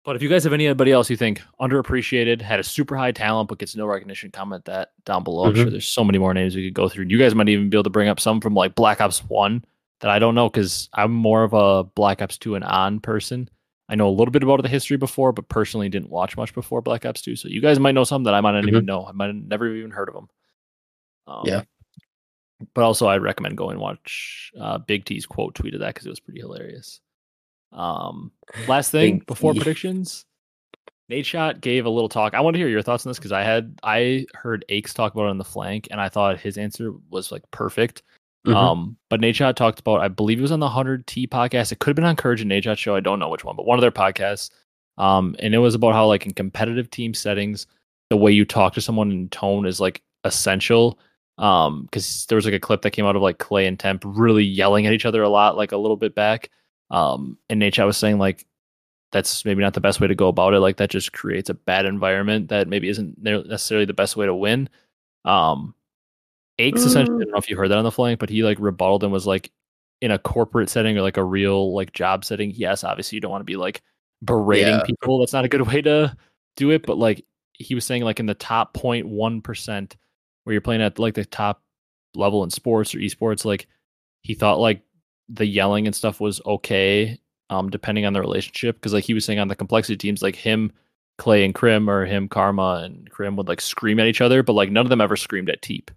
[0.10, 3.48] But if you guys have anybody else you think underappreciated, had a super high talent
[3.48, 5.44] but gets no recognition, comment that down below.
[5.46, 5.58] I'm Mhm.
[5.58, 7.06] sure there's so many more names we could go through.
[7.10, 9.64] You guys might even be able to bring up some from like Black Ops One
[10.00, 13.52] that I don't know because I'm more of a Black Ops Two and on person.
[13.88, 16.82] I know a little bit about the history before, but personally didn't watch much before
[16.82, 17.36] Black Ops Two.
[17.36, 19.06] So you guys might know some that I might not even know.
[19.06, 20.28] I might have never even heard of them.
[21.28, 21.62] Um, Yeah.
[22.74, 26.20] but also I'd recommend going watch uh, Big T's quote tweeted that because it was
[26.20, 27.00] pretty hilarious.
[27.72, 28.32] Um,
[28.68, 30.26] last thing before predictions,
[31.10, 32.34] Nadeshot gave a little talk.
[32.34, 35.14] I want to hear your thoughts on this because I had I heard Aches talk
[35.14, 38.04] about it on the flank, and I thought his answer was like perfect.
[38.46, 38.56] Mhm.
[38.56, 41.72] Um, but Nadeshot talked about, I believe it was on the 100T podcast.
[41.72, 42.96] It could have been on Courage and Nadeshot show.
[42.96, 44.50] I don't know which one, but one of their podcasts.
[44.98, 47.68] Um, and it was about how, like, in competitive team settings,
[48.10, 51.00] the way you talk to someone in tone is like essential.
[51.38, 54.04] Um, because there was like a clip that came out of like Clay and Temp
[54.06, 56.50] really yelling at each other a lot, like a little bit back.
[56.92, 58.46] Um, and Nate I was saying, like,
[59.12, 60.60] that's maybe not the best way to go about it.
[60.60, 64.36] Like, that just creates a bad environment that maybe isn't necessarily the best way to
[64.36, 64.70] win.
[65.26, 65.74] Um,
[66.58, 68.58] Aches essentially, I don't know if you heard that on the flank, but he like
[68.60, 69.52] rebutted and was like,
[70.02, 73.32] in a corporate setting or like a real like job setting, yes, obviously you don't
[73.32, 73.82] want to be like
[74.24, 74.84] berating Yeah.
[74.86, 75.20] people.
[75.20, 76.16] That's not a good way to
[76.56, 76.86] do it.
[76.86, 79.98] But like he was saying, like in the top 0.1 percent,
[80.44, 81.62] where you're playing at like the top
[82.16, 83.68] level in sports or esports, like
[84.22, 84.82] he thought like
[85.30, 88.76] the yelling and stuff was okay, um, depending on the relationship.
[88.78, 90.72] Because like he was saying on the complexity teams, like him,
[91.18, 94.54] Clay and Crim, or him, Karma and Crim would like scream at each other, but
[94.54, 95.92] like none of them ever screamed at Teep.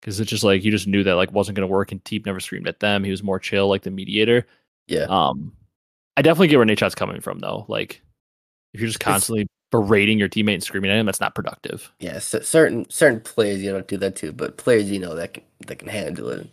[0.00, 2.40] Because it's just like you just knew that like wasn't gonna work, and Teep never
[2.40, 3.04] screamed at them.
[3.04, 4.46] He was more chill, like the mediator.
[4.86, 5.04] Yeah.
[5.08, 5.52] Um,
[6.16, 7.64] I definitely get where Nadeshot's coming from, though.
[7.68, 8.02] Like,
[8.72, 11.92] if you're just It's- constantly berating your teammate and screaming at him, that's not productive.
[12.00, 15.34] Yeah, c- certain certain players you don't do that to, but players you know that
[15.34, 16.44] can that can handle it.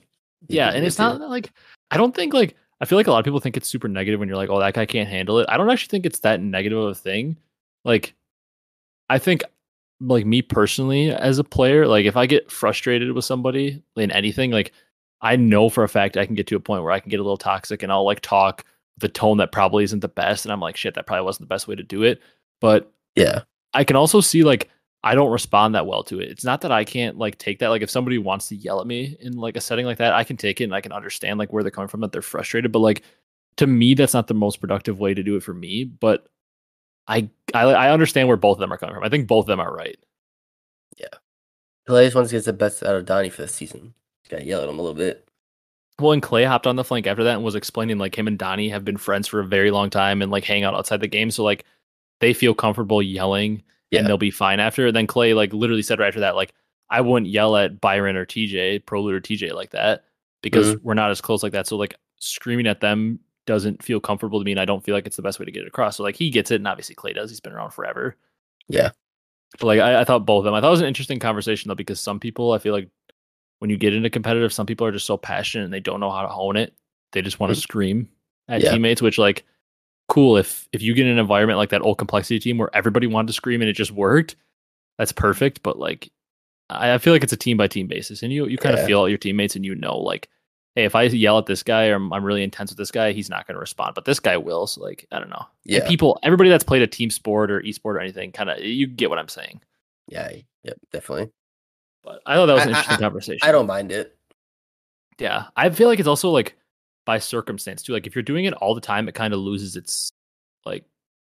[0.48, 1.52] you Yeah, and it's not like
[1.92, 4.20] I don't think like I feel like a lot of people think it's super negative
[4.20, 5.48] when you're like, oh, that guy can't handle it.
[5.50, 7.38] I don't actually think it's that negative of a thing.
[7.84, 8.14] Like,
[9.10, 9.44] I think
[10.00, 14.52] like me personally as a player, like if I get frustrated with somebody in anything,
[14.52, 14.74] like
[15.22, 17.20] I know for a fact I can get to a point where I can get
[17.20, 18.64] a little toxic and I'll like talk
[19.00, 21.54] the tone that probably isn't the best, and I'm like, shit, that probably wasn't the
[21.54, 22.22] best way to do it.
[22.60, 23.42] But Yeah,
[23.74, 24.70] I can also see like
[25.04, 26.30] I don't respond that well to it.
[26.30, 27.70] It's not that I can't like take that.
[27.70, 30.24] Like if somebody wants to yell at me in like a setting like that, I
[30.24, 32.72] can take it and I can understand like where they're coming from that they're frustrated.
[32.72, 33.04] But like
[33.58, 35.84] to me, that's not the most productive way to do it for me.
[35.84, 36.28] But
[37.08, 39.04] I I, I understand where both of them are coming from.
[39.04, 39.98] I think both of them are right.
[40.98, 41.08] Yeah.
[41.86, 43.94] Clay just wants to get the best out of Donnie for this season.
[44.24, 45.28] He's gotta yell at him a little bit.
[46.00, 48.38] Well, and Clay hopped on the flank after that and was explaining like him and
[48.38, 51.08] Donnie have been friends for a very long time and like hang out outside the
[51.08, 51.32] game.
[51.32, 51.66] So like
[52.20, 54.00] they feel comfortable yelling Yeah.
[54.00, 54.88] and they'll be fine after.
[54.88, 56.54] And then Clay like literally said right after that, like,
[56.90, 60.06] I wouldn't yell at Byron or TJ, Prolute or TJ like that
[60.42, 61.68] because we're not as close like that.
[61.68, 65.06] So like screaming at them doesn't feel comfortable to me and I don't feel like
[65.08, 65.98] it's the best way to get it across.
[65.98, 67.30] So like he gets it and obviously Clay does.
[67.30, 68.16] He's been around forever.
[68.70, 68.92] Yeah.
[69.60, 70.54] But like I, I thought both of them.
[70.54, 72.90] I thought it was an interesting conversation though, because some people I feel like
[73.60, 76.12] when you get into competitive, some people are just so passionate and they don't know
[76.12, 76.74] how to hone it.
[77.14, 77.64] They just want to Mhm.
[77.64, 78.10] scream
[78.48, 78.72] at Yeah.
[78.72, 79.46] teammates, which like
[80.08, 83.08] cool if if you get in an environment like that old complexity team where everybody
[83.08, 84.36] wanted to scream and it just worked,
[84.98, 85.64] that's perfect.
[85.64, 86.10] But like
[86.70, 88.24] I, I feel like it's a team by team basis.
[88.24, 90.30] And you you kind of feel out your teammates and you know like
[90.76, 93.12] hey, if I yell at this guy or I'm, I'm really intense with this guy,
[93.12, 94.68] he's not going to respond, but this guy will.
[94.68, 95.44] So like, I don't know.
[95.66, 95.88] And Yeah.
[95.88, 99.10] people, everybody that's played a team sport or esport or anything, kind of, you get
[99.10, 99.60] what I'm saying.
[100.08, 101.32] Yeah, yep, definitely.
[102.04, 103.40] But I thought that was an I- I- interesting conversation.
[103.42, 104.16] I don't mind it.
[105.18, 106.56] Yeah, I feel like it's also like
[107.08, 107.94] by circumstance too.
[107.94, 110.12] Like if you're doing it all the time, it kind of loses its
[110.66, 110.84] like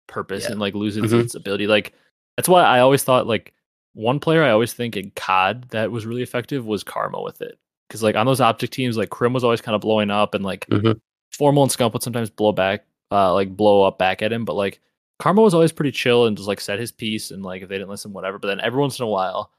[0.06, 0.52] purpose Yeah.
[0.52, 1.20] and like loses Mhm.
[1.24, 1.66] its ability.
[1.66, 1.94] Like
[2.36, 3.54] that's why I always thought like
[3.94, 7.58] one player I always think in COD that was really effective was Karma with it.
[7.88, 10.44] Because like on those optic teams, like Crim was always kind of blowing up and
[10.44, 11.00] like Mhm.
[11.32, 14.44] Formal and Scump would sometimes blow back, uh, like blow up back at him.
[14.44, 14.80] But like
[15.18, 17.76] Karma was always pretty chill and just like said his piece and like if they
[17.78, 18.38] didn't listen, whatever.
[18.38, 19.50] But then every once in a while,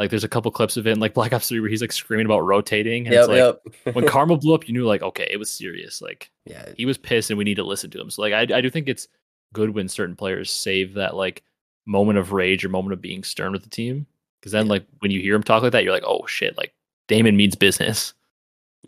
[0.00, 1.92] like there's a couple clips of it in like Black Ops 3 where he's like
[1.92, 3.06] screaming about rotating.
[3.06, 3.36] And Yep, it's like
[3.84, 3.94] yep.
[3.94, 6.00] when Karma blew up, you knew like, okay, it was serious.
[6.02, 8.10] Like yeah, he was pissed and we need to listen to him.
[8.10, 9.06] So like I, I do think it's
[9.52, 11.42] good when certain players save that like
[11.86, 14.06] moment of rage or moment of being stern with the team.
[14.40, 14.72] Because then Yeah.
[14.72, 16.72] like when you hear him talk like that, you're like, oh shit, like
[17.06, 18.14] Damon means business.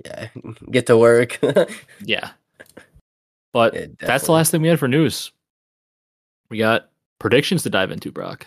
[0.05, 0.29] yeah.
[0.71, 1.39] Get to work.
[2.05, 2.31] Yeah.
[3.53, 5.31] But Yeah, that's the last thing we had for news.
[6.49, 8.47] We got predictions to dive into, Brock.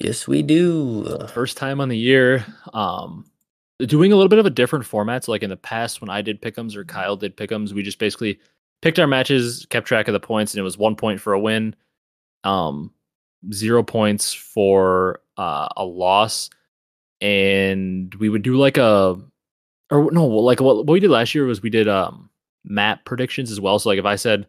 [0.00, 1.26] Yes, we do.
[1.28, 2.44] First time on the year.
[2.72, 3.30] Um
[3.78, 5.24] doing a little bit of a different format.
[5.24, 7.98] So like in the past when I did pickums or Kyle did pickums, we just
[7.98, 8.40] basically
[8.80, 11.40] picked our matches, kept track of the points, and it was one point for a
[11.40, 11.74] win.
[12.44, 12.92] Um
[13.52, 16.50] zero points for uh, a loss.
[17.20, 19.16] And we would do like a
[19.90, 22.30] or no, like what, what we did last year was we did um
[22.64, 23.78] map predictions as well.
[23.78, 24.46] So like if I said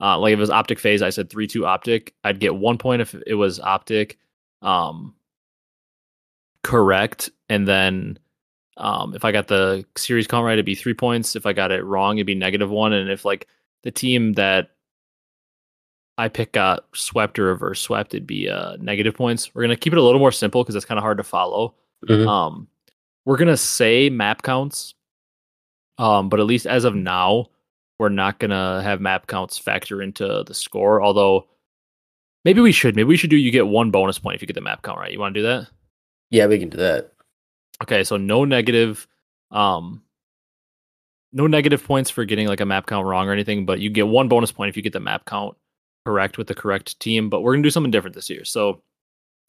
[0.00, 2.78] uh like if it was optic FaZe, I said three two optic, I'd get one
[2.78, 4.18] point if it was optic
[4.62, 5.14] um
[6.62, 7.30] correct.
[7.48, 8.18] And then
[8.76, 11.36] um if I got the series count right, it'd be three points.
[11.36, 12.92] If I got it wrong, it'd be negative one.
[12.92, 13.46] And if like
[13.82, 14.70] the team that
[16.18, 19.54] I pick got swept or reverse swept, it'd be uh negative points.
[19.54, 21.74] We're gonna keep it a little more simple because it's kind of hard to follow.
[22.06, 22.26] Mhm.
[22.26, 22.68] Um,
[23.24, 24.94] we're gonna say map counts,
[25.98, 27.46] um, but at least as of now,
[27.98, 31.02] we're not gonna have map counts factor into the score.
[31.02, 31.46] Although
[32.44, 32.96] maybe we should.
[32.96, 33.36] Maybe we should do.
[33.36, 35.12] You get one bonus point if you get the map count right.
[35.12, 35.68] You want to do that?
[36.30, 37.12] Yeah, we can do that.
[37.82, 39.06] Okay, so no negative.
[39.50, 40.02] Um,
[41.32, 44.08] no negative points for getting like a map count wrong or anything, but you get
[44.08, 45.56] one bonus point if you get the map count
[46.04, 47.30] correct with the correct team.
[47.30, 48.44] But we're gonna do something different this year.
[48.44, 48.82] So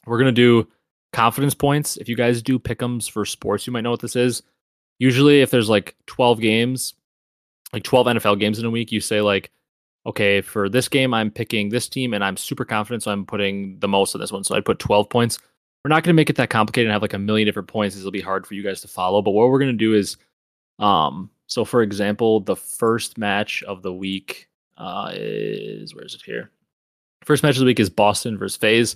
[0.05, 0.67] we're gonna do
[1.13, 1.97] confidence points.
[1.97, 4.43] If you guys do pickums for sports, you might know what this is.
[4.99, 6.93] Usually, if there's like 12 games,
[7.73, 9.51] like 12 NFL games in a week, you say like,
[10.05, 13.79] okay, for this game, I'm picking this team and I'm super confident, so I'm putting
[13.79, 14.43] the most on this one.
[14.43, 15.39] So I'd put 12 points.
[15.83, 17.95] We're not going to make it that complicated and have like a million different points.
[17.95, 19.21] This will be hard for you guys to follow.
[19.21, 20.17] But what we're going to do is,
[20.79, 26.21] um, so for example, the first match of the week uh, is where is it
[26.23, 26.51] here?
[27.23, 28.95] First match of the week is Boston versus FaZe.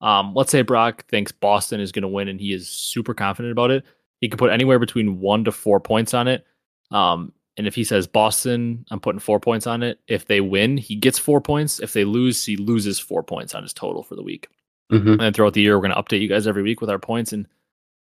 [0.00, 3.52] Um, let's say Brock thinks Boston is going to win and he is super confident
[3.52, 3.84] about it.
[4.20, 6.46] He could put anywhere between one to four points on it.
[6.90, 9.98] Um, and if he says Boston, I'm putting four points on it.
[10.08, 11.80] If they win, he gets four points.
[11.80, 14.48] If they lose, he loses four points on his total for the week.
[14.92, 15.08] Mm-hmm.
[15.08, 16.98] And then throughout the year, we're going to update you guys every week with our
[16.98, 17.48] points and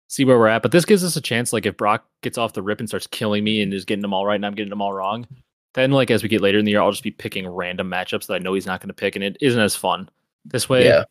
[0.08, 0.62] see where we're at.
[0.62, 1.54] But this gives us a chance.
[1.54, 4.14] Like if Brock gets off the rip and starts killing me and is getting them
[4.14, 5.28] all right, and I'm getting them all wrong,
[5.76, 8.28] then like as we get later in the year, I'll just be picking random matchups
[8.28, 10.10] that I know he's not going to pick, and it isn't as fun.
[10.44, 11.04] This way, Yeah.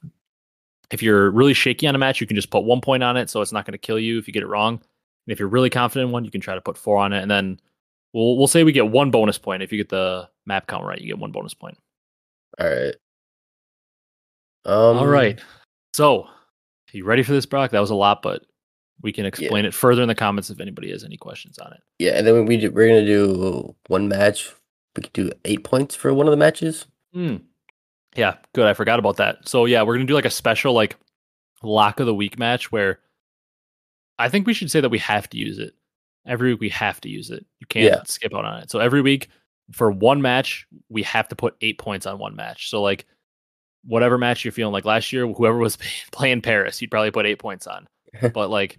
[0.91, 3.31] if you're really shaky on a match, you can just put one point on it,
[3.31, 4.75] so it's not going to kill you if you get it wrong.
[4.75, 7.23] And if you're really confident in one, you can try to put four on it,
[7.23, 7.61] and then
[8.15, 10.99] we'll we'll say we get one bonus point if you get the map count right.
[10.99, 11.77] You get one bonus point.
[12.59, 12.95] All right.
[14.65, 15.39] Um, All right.
[15.93, 16.27] So,
[16.93, 17.73] you ready for this, Brock?
[17.73, 18.43] That was a lot, but
[19.03, 21.81] we can explain it further in the comments if anybody has any questions on it.
[21.99, 24.51] Yeah, and then we do, we're gonna do one match.
[24.97, 26.87] We could do eight points for one of the matches.
[27.13, 27.37] Hmm.
[28.17, 28.67] Yeah, good.
[28.67, 29.47] I forgot about that.
[29.49, 30.97] So yeah, we're gonna do like a special like
[31.63, 33.01] lock of the week match where
[34.19, 35.75] I think we should say that we have to use it
[36.27, 36.61] every week.
[36.61, 37.45] We have to use it.
[37.61, 38.03] You can't Yeah.
[38.07, 38.71] skip out on it.
[38.71, 39.29] So every week
[39.73, 42.69] for one match, we have to put eight points on one match.
[42.71, 43.07] So like
[43.85, 45.77] whatever match you're feeling like last year, whoever was
[46.13, 47.87] playing Paris, you'd probably put eight points on.
[48.35, 48.79] but like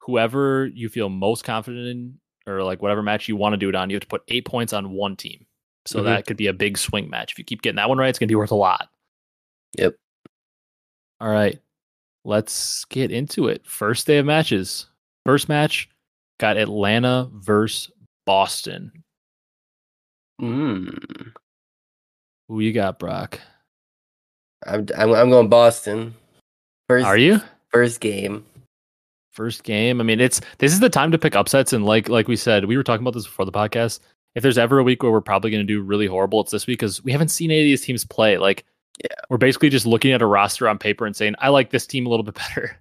[0.00, 3.74] whoever you feel most confident in, or like whatever match you want to do it
[3.74, 5.44] on, you have to put eight points on one team.
[5.86, 6.04] So Mhm.
[6.04, 7.32] that could be a big swing match.
[7.32, 8.88] If you keep getting that one right, it's gonna be worth a lot.
[9.78, 9.96] Yep.
[11.20, 11.58] All right.
[12.24, 13.66] Let's get into it.
[13.66, 14.86] First day of matches.
[15.26, 15.88] First match
[16.38, 17.90] got Atlanta versus
[18.26, 18.92] Boston.
[20.40, 21.32] Mm.
[22.48, 23.40] Who you got, Brock?
[24.66, 26.14] I'm, I'm I'm going Boston.
[26.88, 27.40] First, Are you?
[27.70, 28.44] first game?
[29.32, 30.00] First game.
[30.00, 32.64] I mean, it's this is the time to pick upsets, and like like we said,
[32.64, 34.00] we were talking about this before the podcast.
[34.34, 36.66] If there's ever a week where we're probably going to do really horrible, it's this
[36.66, 38.36] week because we haven't seen any of these teams play.
[38.38, 38.64] Like,
[39.02, 39.14] Yeah.
[39.30, 42.06] we're basically just looking at a roster on paper and saying, "I like this team
[42.06, 42.80] a little bit better."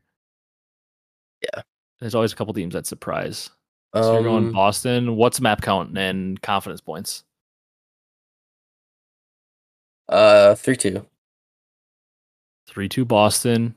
[1.42, 1.62] Yeah.
[2.00, 3.50] There's always a couple teams that surprise.
[3.96, 5.16] So you're going Um, Boston.
[5.16, 7.24] What's map count and confidence points?
[10.10, 11.06] uh, three two.
[12.68, 13.76] Three two Boston.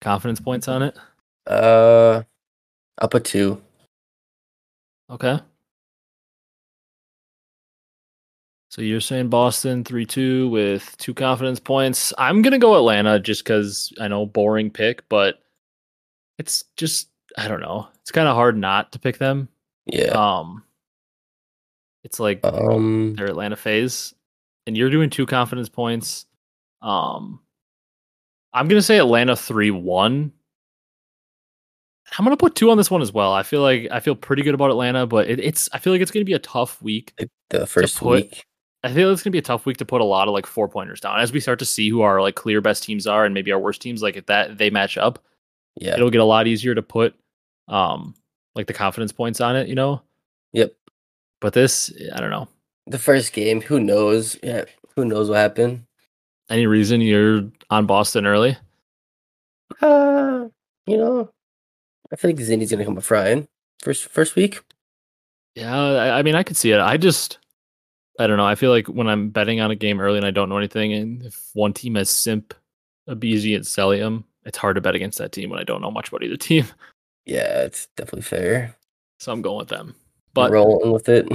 [0.00, 0.96] Confidence points on it.
[1.46, 2.22] Uh,
[3.00, 3.60] up a two.
[5.10, 5.38] Okay.
[8.70, 12.12] So you're saying Boston 3 2 with two confidence points.
[12.18, 15.43] I'm going to go Atlanta just because I know boring pick, but
[16.38, 17.88] it's just, I don't know.
[18.02, 19.48] It's kind of hard not to pick them.
[19.86, 20.12] Yeah.
[20.12, 20.62] Um,
[22.04, 24.14] It's like Um, their Atlanta FaZe,
[24.66, 26.26] and you're doing two confidence points.
[26.82, 27.40] Um,
[28.52, 30.32] I'm gonna say Atlanta three one.
[32.18, 33.32] I'm gonna put two on this one as well.
[33.32, 36.02] I feel like I feel pretty good about Atlanta, but it, it's I feel like
[36.02, 37.14] it's gonna be a tough week.
[37.50, 38.44] the first put- week.
[38.82, 40.68] I feel it's gonna be a tough week to put a lot of like four
[40.68, 43.32] pointers down as we start to see who our like clear best teams are and
[43.32, 44.02] maybe our worst teams.
[44.02, 45.24] Like if that they match up,
[45.76, 45.94] Yeah.
[45.94, 47.14] it'll get a lot easier to put
[47.68, 48.14] um
[48.54, 49.68] like the confidence points on it.
[49.68, 50.02] You know,
[50.52, 50.72] Yep.
[51.40, 52.48] but this I don't know.
[52.86, 54.36] The first game, who knows?
[54.42, 55.84] Yeah, who knows what happened?
[56.50, 58.56] Any reason you're on Boston early?
[59.80, 60.48] Uh,
[60.86, 61.30] you know,
[62.12, 63.48] I feel like Zinni's gonna come up frying
[63.82, 64.60] first first week.
[65.54, 66.80] Yeah, I, I mean, I could see it.
[66.80, 67.38] I just,
[68.18, 68.44] I don't know.
[68.46, 70.92] I feel like when I'm betting on a game early and I don't know anything,
[70.92, 72.54] and if one team has Simp,
[73.06, 75.90] a Abezy, and Cellium, it's hard to bet against that team when I don't know
[75.90, 76.66] much about either team.
[77.26, 78.76] Yeah, it's definitely fair.
[79.18, 79.94] So I'm going with them.
[80.34, 81.26] But rolling with it.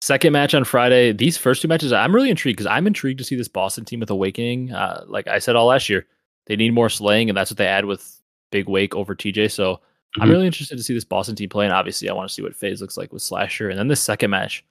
[0.00, 3.24] second match on Friday, these first two matches, I'm really intrigued because I'm intrigued to
[3.24, 4.72] see this Boston team with Owakening.
[4.72, 6.06] Uh, like I said all last year,
[6.46, 8.18] they need more slaying, and that's what they add with
[8.50, 9.48] Big Wake over TJ.
[9.50, 9.80] So
[10.18, 10.32] I'm Mhm.
[10.32, 12.56] really interested to see this Boston team play, and obviously I want to see what
[12.56, 13.68] FaZe looks like with Slasher.
[13.68, 14.64] And then this second match,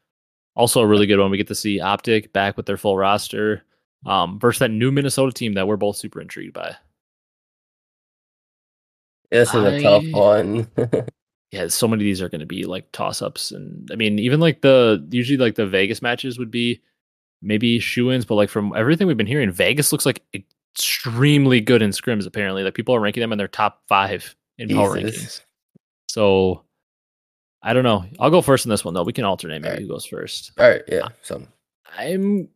[0.55, 1.29] also a really good one.
[1.29, 3.63] We get to see Optic back with their full roster
[4.07, 6.75] um, versus that new Minnesota team that we're both super intrigued by.
[9.31, 10.67] This is a tough one.
[11.51, 14.19] Yeah, so many of these are going to be like toss ups, and I mean,
[14.19, 16.79] even like the usually like the Vegas matches would be
[17.41, 20.21] maybe shoe ins, but like from everything we've been hearing, Vegas looks like
[20.75, 22.27] extremely good in scrims.
[22.27, 25.41] Apparently, like people are ranking them in their top five in power rankings.
[26.07, 26.63] So
[27.63, 28.05] I don't know.
[28.19, 29.03] I'll go first in this one though.
[29.03, 29.61] We can alternate.
[29.61, 29.81] Maybe Alright.
[29.81, 30.51] who goes first?
[30.59, 31.07] All right, yeah.
[31.23, 31.41] So,
[31.97, 32.47] I'm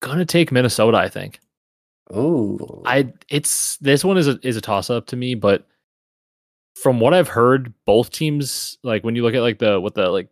[0.00, 0.98] gonna take Minnesota.
[0.98, 1.40] I think.
[2.16, 5.66] Ooh, I it's this one is a is a toss up to me, but
[6.74, 10.08] from what I've heard, both teams like when you look at like the what the
[10.10, 10.28] like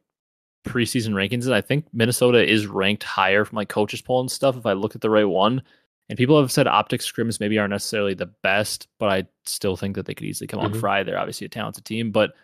[0.66, 4.56] preseason rankings is, I think Minnesota is ranked higher from like coaches poll and stuff.
[4.56, 5.62] If I look at the right one,
[6.08, 9.96] and people have said optic scrims maybe aren't necessarily the best, but I still think
[9.96, 10.80] that they could easily come on Mhm.
[10.80, 11.02] fry.
[11.02, 12.34] They're obviously a talented team, but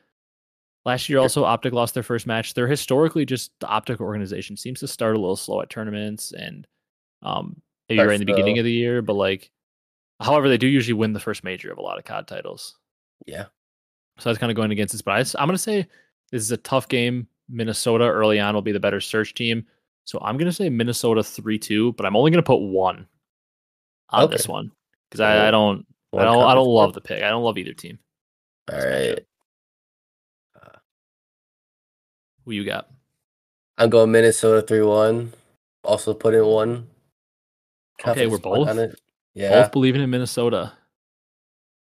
[0.85, 2.55] last year also optic lost their first match.
[2.55, 6.66] They're historically just the optic organization seems to start a little slow at tournaments and
[7.23, 9.50] um maybe Starts right in the beginning of the year, but like
[10.20, 12.76] however they do usually win the first major of a lot of COD titles.
[13.26, 13.46] yeah.
[14.18, 15.02] So that's kind of going against this.
[15.02, 15.87] But I, am going to say
[16.31, 17.26] this is a tough game.
[17.48, 19.66] Minnesota early on will be the better search team.
[20.05, 23.07] So I'm going to say Minnesota 3 2, but I'm only going to put one
[24.11, 24.70] on this one
[25.09, 25.87] because I, I don't.
[26.14, 26.44] I don't.
[26.44, 27.22] I don't love the pick.
[27.22, 27.98] I don't love either team.
[28.70, 29.11] All right.
[29.11, 29.20] right.
[32.44, 32.90] Who you got?
[33.78, 35.33] I'm going Minnesota 3 1.
[35.85, 36.87] Also put in one.
[38.07, 38.95] Okay, we're both-
[39.35, 39.62] Yeah.
[39.62, 40.73] Both believing in Minnesota.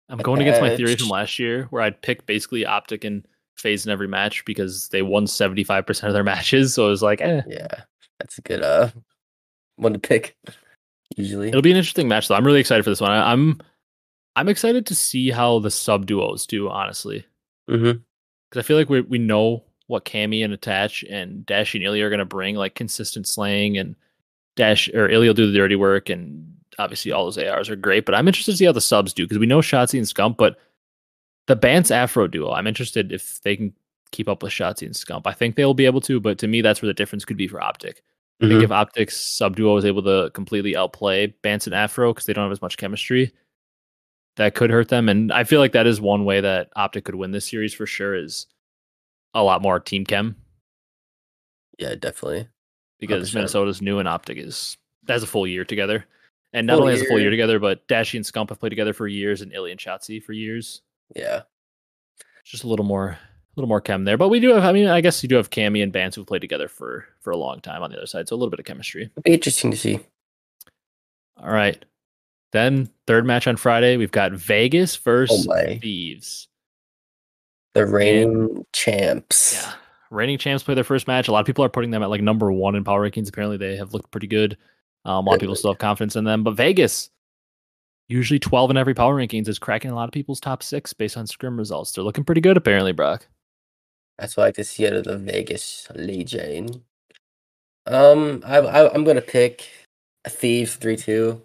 [0.09, 3.85] I'm going against my theory from last year where I'd pick basically Optic and FaZe
[3.85, 6.73] in every match because they won 75% of their matches.
[6.73, 7.41] So it was like, eh.
[7.47, 7.67] Yeah.
[8.19, 8.89] That's a good uh
[9.77, 10.35] one to pick.
[11.15, 11.47] Usually.
[11.49, 12.35] It'll be an interesting match though.
[12.35, 13.11] I'm really excited for this one.
[13.11, 13.59] I, I'm
[14.35, 17.25] I'm excited to see how the sub duos do, honestly.
[17.69, 17.99] mm-hmm.
[18.49, 22.01] because I feel like we we know what Cammy and Attach and Dash and iLLeY
[22.01, 23.95] are going to bring, like consistent slaying and
[24.55, 28.05] Dash or iLLeY will do the dirty work, and obviously all those ARs are great.
[28.05, 30.37] But I'm interested to see how the subs do because we know Shotzzy and Scump,
[30.37, 30.57] but
[31.47, 33.73] the Bance Afro duo, I'm interested if they can
[34.11, 35.23] keep up with Shotzzy and Scump.
[35.25, 37.47] I think they'll be able to, but to me, that's where the difference could be
[37.47, 38.03] for Optic.
[38.41, 38.63] I think mm-hmm.
[38.63, 42.45] if Optic's sub duo is able to completely outplay Bance and Afro because they don't
[42.45, 43.31] have as much chemistry,
[44.37, 45.09] that could hurt them.
[45.09, 47.85] And I feel like that is one way that Optic could win this series for
[47.85, 48.47] sure is
[49.35, 50.35] a lot more team chem
[51.77, 52.47] Yeah, definitely.
[53.01, 53.35] Because 100%.
[53.35, 54.77] Minnesota's new and Optic is
[55.09, 56.05] has a full year together.
[56.53, 57.31] And not Full only has a full year year.
[57.31, 60.31] together, but Dashy and Scump have played together for years and iLLeY and Shotzzy for
[60.33, 60.81] years.
[61.15, 61.41] Yeah.
[62.45, 63.19] Just a little more a
[63.57, 64.17] little more chem there.
[64.17, 66.25] But we do have I mean, I guess you do have Cammy and Bance who've
[66.27, 68.27] played together for for a long time on the other side.
[68.29, 69.03] So a little bit of chemistry.
[69.03, 69.99] It'd be interesting to see.
[71.37, 71.83] All right.
[72.51, 75.77] Then third match on Friday, we've got Vegas oh versus Oh.
[75.79, 76.49] Thieves.
[77.73, 79.53] The reigning champs.
[79.53, 79.73] Yeah.
[80.11, 81.29] Reigning champs play their first match.
[81.29, 83.29] A lot of people are putting them at like number one in power rankings.
[83.29, 84.57] Apparently, they have looked pretty good.
[85.05, 86.43] Um, a lot of people still have confidence in them.
[86.43, 87.09] But Vegas,
[88.09, 91.15] usually 12 in every power rankings, is cracking a lot of people's top six based
[91.15, 91.93] on scrim results.
[91.93, 93.25] They're looking pretty good, apparently, Brock.
[94.19, 96.83] That's what I like to see out of the Vegas Legion.
[97.87, 99.67] Um, I, I I'm gonna pick
[100.27, 101.41] Thieves three two,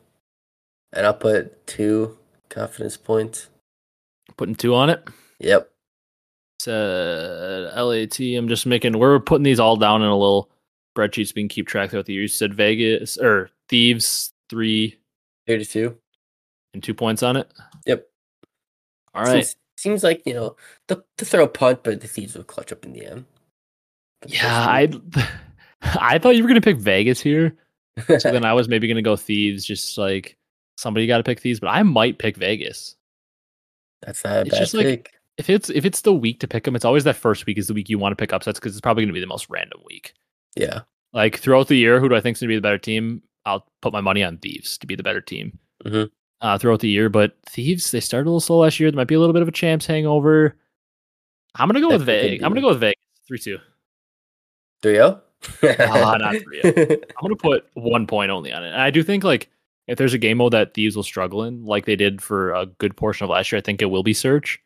[0.93, 3.49] and I'll put two confidence points.
[4.37, 5.03] Putting two on it.
[5.39, 5.71] Yep.
[6.69, 8.19] Uh, LAT.
[8.21, 10.51] I'm just making, we're putting these all down in a little
[10.97, 12.23] spreadsheet so we can keep track throughout the year.
[12.23, 14.99] You said Vegas or Thieves, three
[15.47, 15.97] Three to two.
[16.75, 17.51] and two points on it.
[17.87, 18.07] Yep.
[19.15, 19.45] All right.
[19.45, 20.57] Seems, seems like you know
[20.89, 23.25] the to throw a punt, but the Thieves will clutch up in the end.
[24.23, 24.89] The Yeah, I
[25.83, 27.55] I thought you were gonna pick Vegas here.
[28.07, 30.37] So then I was maybe gonna go Thieves, just like
[30.79, 32.97] somebody got to pick Thieves, but I might pick Vegas.
[34.03, 35.13] That's not a It's bad just like- pick.
[35.39, 37.67] If it's if it's the week to pick them, it's always that first week is
[37.69, 39.81] the week you want to pick upsets because it's probably gonna be the most random
[39.85, 40.15] week.
[40.57, 40.81] yeah.
[41.13, 43.23] Like throughout the year, who do I think is gonna be the better team?
[43.47, 46.11] I'll put my money on Thieves to be the better team Mhm.
[46.43, 47.09] uh, throughout the year.
[47.09, 48.91] But Thieves, they started a little slow last year.
[48.91, 50.57] There might be a little bit of a champs hangover.
[51.55, 52.43] I'm gonna go with Vegas.
[52.45, 53.03] I'm gonna go with Vegas.
[53.27, 53.59] Three two.
[54.83, 55.23] Three zero.
[55.63, 56.65] Ah, not 3-0.
[57.17, 58.69] I'm gonna put one point only on it.
[58.73, 59.49] And I do think like
[59.87, 62.67] if there's a game mode that Thieves will struggle in, like they did for a
[62.67, 64.59] good portion of last year, I think it will be Search.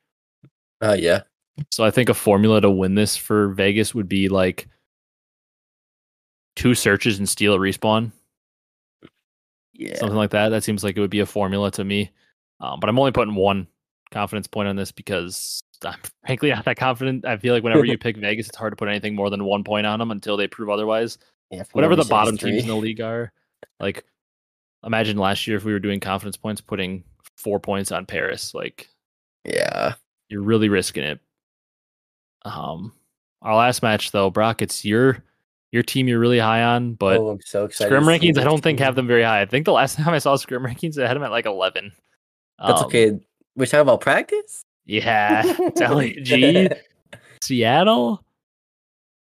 [0.81, 1.23] Oh yeah.
[1.71, 4.67] So I think a formula to win this for Vegas would be like
[6.57, 8.13] two searches and steal a respawn,
[9.75, 9.97] Yeah.
[9.97, 10.51] something like that.
[10.51, 12.11] That seems like it would be a formula to me.
[12.61, 13.67] Um, but I'm only putting one
[14.11, 17.25] confidence point on this because I'm frankly not that confident.
[17.25, 19.65] I feel like whenever you pick Vegas, it's hard to put anything more than one
[19.65, 21.19] point on them until they prove otherwise.
[21.51, 22.53] yeah whatever the bottom three.
[22.53, 23.33] teams in the league are.
[23.79, 24.05] Like,
[24.85, 27.05] imagine last year if we were doing confidence points, putting
[27.37, 28.55] four points on Paris.
[28.55, 28.89] Like,
[29.45, 29.95] Yeah.
[30.31, 31.21] You're really risking it.
[32.45, 32.93] Um,
[33.43, 35.23] our last match though, Brock, it's your
[35.73, 37.91] your team you're really high on, but oh, I'm so excited.
[37.91, 38.85] scrim rankings I don't think team.
[38.87, 39.43] have them very high.
[39.43, 41.93] I think the last time I saw scrim rankings, I had them at like eleven.
[42.59, 43.21] That's Um, okay.
[43.57, 44.63] We're talking about practice.
[44.87, 46.77] Yeah, it's LAG,
[47.43, 48.25] Seattle.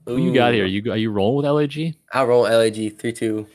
[0.07, 0.64] Who you got here?
[0.64, 1.94] Ooh, You are you rolling with LAG?
[2.12, 3.46] I'll roll LAG three two.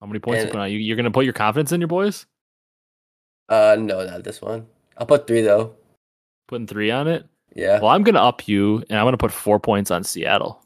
[0.00, 0.70] How many points you And- put on?
[0.70, 2.26] You you're gonna put your confidence in your boys?
[3.48, 4.66] Uh, no, not this one.
[4.96, 5.74] I'll put three though.
[6.48, 7.26] Putting three on it.
[7.54, 7.80] Yeah.
[7.80, 10.64] Well, I'm gonna up you, and I'm gonna put four points on Seattle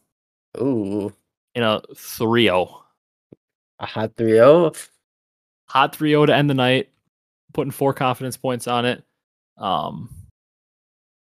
[0.60, 1.12] Ooh,
[1.54, 2.74] in a 3-0.
[3.78, 4.88] a hot 3-0.
[5.68, 6.88] Hot 3-0 to end the night.
[7.52, 9.04] Putting four confidence points on it.
[9.58, 10.08] Um,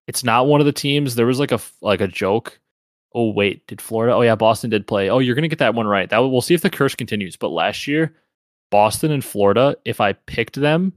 [0.08, 1.16] it's not one of the teams.
[1.16, 2.60] There was like a like a joke.
[3.14, 4.14] Oh wait, did Florida?
[4.16, 5.10] Oh yeah, Boston did play.
[5.10, 6.10] Oh, you're gonna get that one right.
[6.10, 7.36] That we'll see if the curse continues.
[7.36, 8.16] But last year,
[8.72, 10.94] Boston and Florida, if I picked them,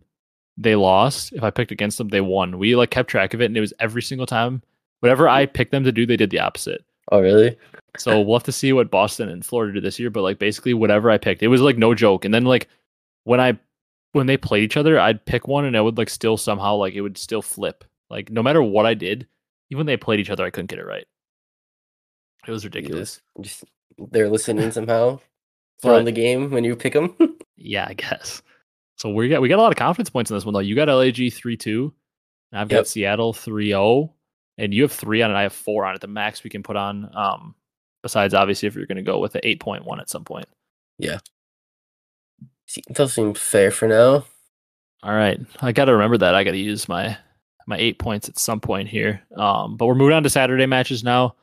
[0.57, 1.33] they lost.
[1.33, 2.59] If I picked against them, they won.
[2.59, 4.63] We like kept track of it, and it was every single time.
[5.01, 6.85] Whatever I picked them to do, they did the opposite.
[7.13, 7.57] Oh, really?
[7.99, 10.11] So we'll have to see what Boston and Florida did this year.
[10.11, 12.25] But like basically whatever I picked, it was like no joke.
[12.25, 12.69] And then like
[13.25, 13.59] when I
[14.13, 16.95] when they played each other, I'd pick one and I would like still somehow like
[16.95, 17.85] it would still flip.
[18.11, 19.27] Like no matter what I did,
[19.71, 21.07] even when they played each other, I couldn't get it right.
[22.47, 23.21] It was ridiculous.
[23.43, 23.65] Just, just
[24.13, 25.21] they're listening somehow.
[25.83, 27.15] Throwing But- the game when you pick them.
[27.57, 28.43] Yeah, I guess.
[28.97, 30.61] So we got we got a lot of confidence points in this one though.
[30.61, 31.93] You got LAG three two,
[32.53, 32.87] and I've got Yep.
[32.87, 34.13] Seattle 3-0,
[34.59, 35.35] and you have three on it.
[35.35, 36.01] I have four on it.
[36.01, 37.11] The max we can put on.
[37.15, 37.55] Um,
[38.03, 40.47] besides obviously if you're going to go with an eight point one at some point.
[42.91, 44.25] Those seem fair for now.
[45.03, 46.35] All right, I got to remember that.
[46.35, 47.17] I got to use my
[47.67, 49.23] my eight points at some point here.
[49.37, 51.35] Um, but we're moving on to Saturday matches now.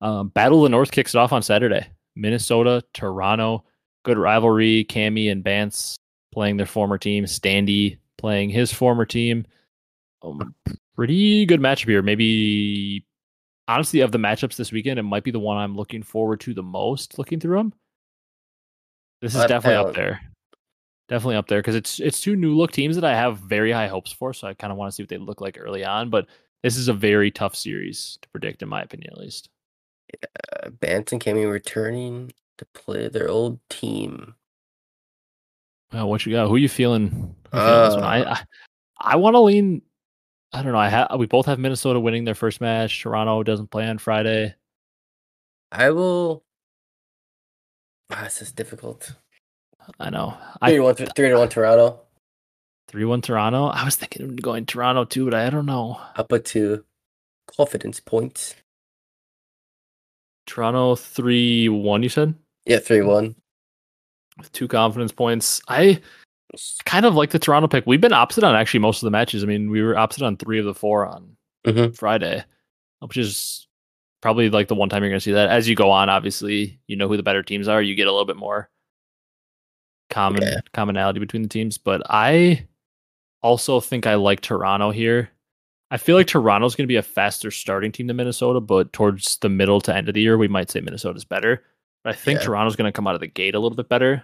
[0.00, 1.86] Um, Battle of the North kicks it off on Saturday.
[2.16, 3.64] Minnesota, Toronto,
[4.04, 4.84] good rivalry.
[4.88, 5.98] Cammy and Bance
[6.32, 7.24] playing their former team.
[7.24, 9.46] Standy playing his former team.
[10.22, 10.54] Um,
[10.94, 12.02] pretty good matchup here.
[12.02, 13.04] Maybe
[13.68, 16.54] honestly, of the matchups this weekend, it might be the one I'm looking forward to
[16.54, 17.18] the most.
[17.18, 17.74] Looking through them,
[19.22, 20.20] this is definitely up there.
[21.08, 23.88] Definitely up there because it's it's two new look teams that I have very high
[23.88, 24.32] hopes for.
[24.32, 26.10] So I kind of want to see what they look like early on.
[26.10, 26.26] But
[26.62, 29.48] this is a very tough series to predict, in my opinion, at least.
[30.22, 34.34] Uh, Bance and Cammy returning to play their old team.
[35.92, 36.48] Well, what you got?
[36.48, 37.10] Who you feeling?
[37.52, 37.94] Who you feeling this?
[37.94, 39.82] I Uh, I, I want to lean.
[40.52, 40.78] I don't know.
[40.78, 43.02] I ha- we both have Minnesota winning their first match.
[43.02, 44.54] Toronto doesn't play on Friday.
[45.72, 46.44] I will.
[48.10, 49.12] Ah, this is difficult.
[49.98, 50.36] I know.
[50.64, 52.00] Three to one, three to one Toronto.
[52.88, 53.66] three one Toronto.
[53.66, 56.00] I was thinking of going Toronto too, but I don't know.
[56.16, 56.84] Up it two,
[57.56, 58.54] confidence points.
[60.46, 62.02] Toronto three one.
[62.02, 62.34] You said
[62.66, 63.36] Yeah, three one.
[64.40, 65.60] With two confidence points.
[65.68, 66.00] I
[66.84, 67.86] kind of like the Toronto pick.
[67.86, 69.42] We've been opposite on actually most of the matches.
[69.44, 71.36] I mean, we were opposite on three of the four on
[71.66, 71.96] Mhm.
[71.96, 72.44] Friday,
[73.00, 73.66] which is
[74.20, 75.48] probably like the one time you're going to see that.
[75.50, 77.80] As you go on, obviously, you know who the better teams are.
[77.80, 78.68] You get a little bit more
[80.10, 80.60] common Yeah.
[80.72, 81.78] commonality between the teams.
[81.78, 82.66] But I
[83.42, 85.30] also think I like Toronto here.
[85.92, 89.38] I feel like Toronto's going to be a faster starting team than Minnesota, but towards
[89.38, 91.64] the middle to end of the year, we might say Minnesota's better.
[92.04, 92.46] But I think Yeah.
[92.46, 94.22] Toronto's going to come out of the gate a little bit better.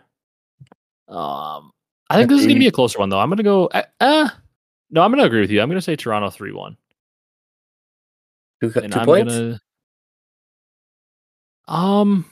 [1.08, 1.70] Um,
[2.10, 3.18] I think this is going to be a closer one, though.
[3.18, 3.66] I'm going to go.
[3.66, 4.28] Uh, uh,
[4.90, 5.60] no, I'm going to agree with you.
[5.60, 6.76] I'm going to say Toronto three one,
[8.62, 9.34] Two, co- and two I'm points.
[9.34, 9.60] gonna.
[11.68, 12.24] Um,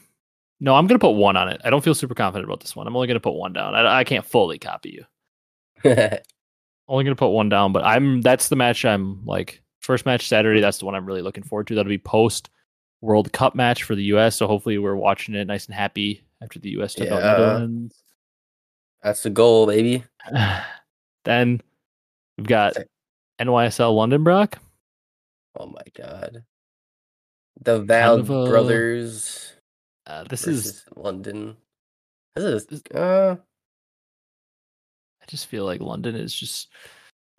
[0.60, 1.60] no, I'm going to put one on it.
[1.64, 2.86] I don't feel super confident about this one.
[2.86, 3.74] I'm only going to put one down.
[3.74, 5.04] I, I can't fully copy you.
[6.86, 8.20] Only going to put one down, but I'm.
[8.20, 8.84] That's the match.
[8.84, 10.60] I'm like first match Saturday.
[10.60, 11.74] That's the one I'm really looking forward to.
[11.74, 12.50] That'll be post
[13.00, 14.36] World Cup match for the U.S.
[14.36, 16.92] So hopefully we're watching it nice and happy after the U.S.
[16.94, 17.30] took out Yeah.
[17.32, 18.03] Netherlands.
[19.04, 20.02] That's the goal, baby.
[21.24, 21.60] then
[22.36, 22.74] we've got
[23.40, 24.58] NYSL London Brock.
[25.56, 26.42] Oh my god.
[27.60, 29.52] The Val of a- brothers
[30.06, 30.84] Uh, this is.
[30.96, 31.56] London.
[32.34, 33.36] This this- is uh
[35.22, 36.68] I just feel like London is just.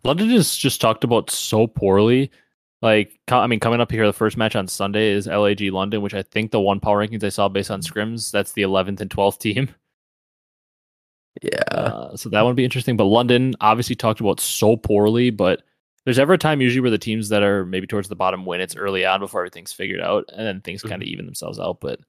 [0.04, 2.30] London is just talked about so poorly.
[2.82, 6.14] Like, I mean, coming up here, the first match on Sunday is LAG London, which
[6.14, 9.10] I think the one power rankings I saw based on scrims, that's the 11th and
[9.10, 9.68] 12th team.
[11.42, 11.62] Yeah.
[11.70, 12.96] Uh, so that would be interesting.
[12.96, 15.62] But London obviously talked about so poorly, but
[16.04, 18.60] there's ever a time usually where the teams that are maybe towards the bottom win.
[18.60, 21.80] It's early on before everything's figured out, and then things kind of even themselves out.
[21.80, 22.00] But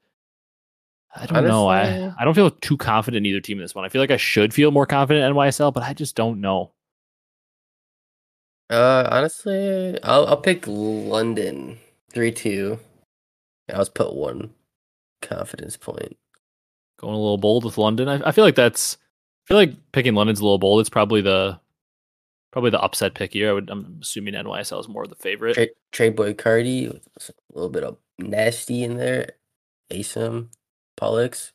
[1.14, 1.68] I don't know.
[1.68, 3.84] I I don't feel too confident in either team in this one.
[3.84, 6.72] I feel like I should feel more confident in NYSL, but I just don't know.
[8.70, 11.78] Uh honestly, I'll I'll pick London.
[12.12, 12.78] Three two.
[13.70, 14.54] I'll just put one
[15.20, 16.16] confidence point.
[16.98, 18.08] Going a little bold with London.
[18.08, 18.98] I, I feel like that's.
[19.48, 20.80] I feel like picking London's a little bold.
[20.80, 21.58] It's probably the
[22.52, 23.48] probably the upset pick here.
[23.48, 23.70] I would.
[23.70, 25.54] I'm assuming NYSL is more of the favorite.
[25.54, 29.30] Trey, Trey Boy Cardi a little bit of nasty in there.
[29.90, 30.48] Asim,
[30.98, 31.52] Pollux.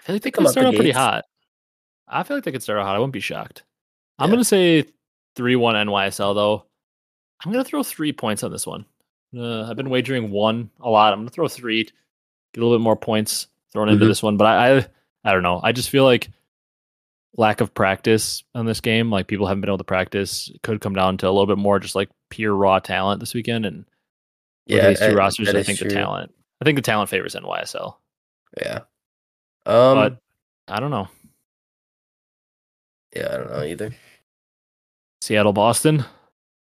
[0.00, 1.24] I feel like they Come could out start out pretty hot.
[2.06, 2.94] I feel like they could start out hot.
[2.94, 3.64] I wouldn't be shocked.
[4.20, 4.84] I'm gonna say
[5.34, 6.66] three one NYSL though.
[7.44, 8.84] I'm gonna throw three points on this one.
[9.36, 11.12] Uh, I've been wagering one a lot.
[11.12, 11.92] I'm gonna throw three, get
[12.58, 14.08] a little bit more points thrown into Mhm.
[14.08, 14.36] this one.
[14.36, 14.86] But I, I,
[15.24, 15.60] I don't know.
[15.64, 16.28] I just feel like
[17.36, 19.10] lack of practice on this game.
[19.10, 20.50] Like people haven't been able to practice.
[20.54, 23.34] It could come down to a little bit more just like pure raw talent this
[23.34, 23.66] weekend.
[23.66, 23.84] And
[24.66, 25.48] Yeah, these two uh, rosters.
[25.54, 26.32] I think the talent.
[26.60, 27.96] I think the talent favors NYSL,
[28.60, 28.80] Yeah.
[29.66, 29.94] Um.
[29.96, 30.18] but
[30.68, 31.08] I don't know.
[33.14, 33.94] yeah, I don't know either.
[35.20, 36.04] Seattle, Boston.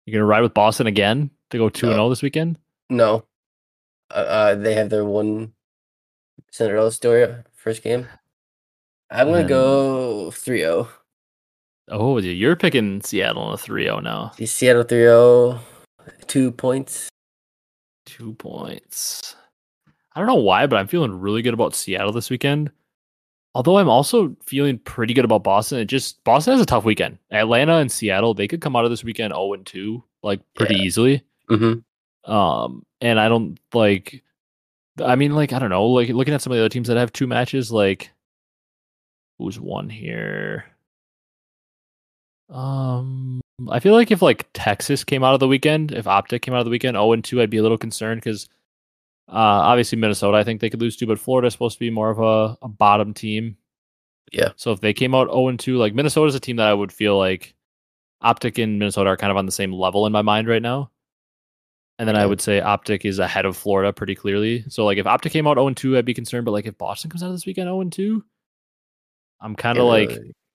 [0.05, 2.59] You're gonna ride with Boston again to go two and zero this weekend?
[2.89, 3.25] No.
[4.11, 5.53] Uh, uh, they have their one
[6.51, 8.07] Cinderella story uh, first game.
[9.13, 10.87] I'm gonna And- go 3-0.
[11.89, 14.31] Oh, you're picking Seattle in a 3-0 now.
[14.45, 15.59] Seattle 3-0,
[16.27, 17.09] two points.
[18.05, 19.35] Two points.
[20.15, 22.71] I don't know why, but I'm feeling really good about Seattle this weekend.
[23.55, 25.79] Although I'm also feeling pretty good about Boston.
[25.79, 27.19] It just Boston has a tough weekend.
[27.31, 30.75] Atlanta and Seattle, they could come out of this weekend 0 and 2, like pretty
[30.75, 30.81] Yeah.
[30.83, 31.23] easily.
[31.51, 32.31] Mm-hmm.
[32.31, 34.23] Um, and I don't like.
[35.03, 35.85] I mean, like I don't know.
[35.87, 38.09] Like looking at some of the other teams that have two matches, like
[39.37, 40.65] who's one here?
[42.49, 46.53] Um, I feel like if like Texas came out of the weekend, if Optic came
[46.53, 48.47] out of the weekend 0 and 2, I'd be a little concerned because
[49.29, 52.09] uh, obviously Minnesota, I think they could lose to, but Florida's supposed to be more
[52.09, 53.57] of a, a bottom team.
[54.31, 54.49] Yeah.
[54.55, 56.91] So if they came out 0 and 2, like Minnesota's a team that I would
[56.91, 57.55] feel like
[58.21, 60.89] Optic and Minnesota are kind of on the same level in my mind right now.
[61.99, 64.65] And then I would say Optic is ahead of Florida pretty clearly.
[64.67, 66.45] So like if Optic came out 0 and 2, I'd be concerned.
[66.45, 68.23] But like if Boston comes out of this weekend 0 and 2,
[69.43, 70.09] I'm kind of like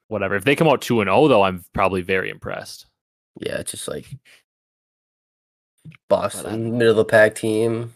[0.09, 0.35] whatever.
[0.35, 2.87] If they come out 2 and 0 though, I'm probably very impressed.
[3.41, 4.07] yeah, it's just like
[6.09, 7.95] Boston, middle of the pack team.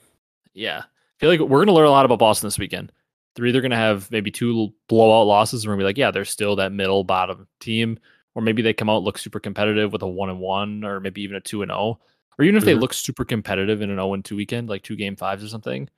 [0.55, 0.83] Yeah.
[0.85, 2.93] I feel like we're going to learn a lot about Boston this weekend.
[3.35, 5.99] They're either going to have maybe two blowout losses and we're going to be like,
[5.99, 7.99] yeah, they're still that middle bottom team.
[8.35, 11.23] Or maybe they come out look super competitive with a one and one, or maybe
[11.23, 11.99] even a two and zero.
[12.39, 12.81] Or even if they Mhm.
[12.81, 15.89] look super competitive in an zero and two weekend, like two game fives or something,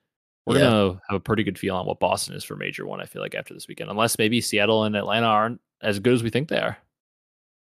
[0.45, 0.65] we're Yeah.
[0.69, 3.01] gonna have a pretty good feel on what Boston is for major one.
[3.01, 6.23] I feel like after this weekend, unless maybe Seattle and Atlanta aren't as good as
[6.23, 6.77] we think they are.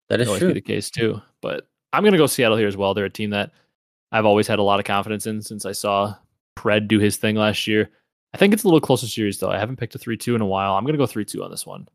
[0.10, 0.50] That is always true.
[0.50, 1.22] be the case too.
[1.42, 2.94] But I'm gonna go Seattle here as well.
[2.94, 3.52] They're a team that
[4.12, 6.16] I've always had a lot of confidence in since I saw
[6.58, 7.90] Pred do his thing last year.
[8.34, 9.50] I think it's a little closer series though.
[9.50, 10.76] I haven't picked a three two in a while.
[10.76, 11.88] I'm gonna go three two on this one,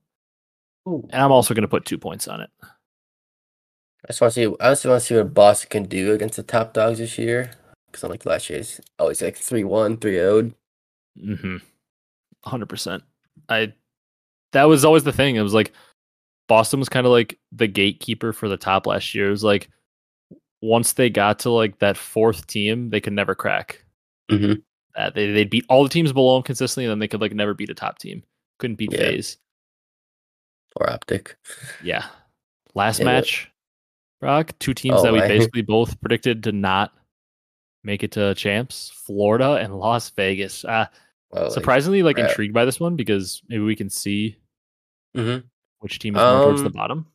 [0.89, 1.07] Ooh.
[1.11, 2.51] and I'm also gonna put two points on it.
[2.62, 4.57] I just want to see.
[4.61, 7.53] I also want to see what Boston can do against the top dogs this year.
[7.87, 10.53] Because unlike last year, it's always like 3-1, 3-0.
[11.23, 11.57] Mm-hmm.
[12.45, 13.03] Hundred percent.
[13.49, 13.73] I.
[14.53, 15.35] That was always the thing.
[15.37, 15.73] It was like
[16.47, 19.27] Boston was kind of like the gatekeeper for the top last year.
[19.27, 19.69] It was like
[20.62, 23.85] once they got to like that fourth team, they could never crack.
[24.31, 24.55] Mm-hmm.
[24.97, 27.35] Uh, they they'd beat all the teams below them consistently, and then they could like
[27.35, 28.23] never beat a top team.
[28.61, 28.99] Couldn't beat Yeah.
[28.99, 29.39] FaZe.
[30.77, 31.37] Or Optic.
[31.83, 32.05] Yeah.
[32.75, 33.51] Last Yeah, match,
[34.21, 34.53] Brock.
[34.61, 36.93] Two teams Oh, that we I- basically both predicted to not
[37.83, 40.65] make it to champs: Florida and Las Vegas.
[40.65, 40.87] Uh,
[41.35, 42.28] Well, surprisingly, like crap.
[42.30, 44.37] intrigued by this one because maybe we can see
[45.16, 45.45] Mhm.
[45.80, 47.07] which team is more towards the Um, bottom.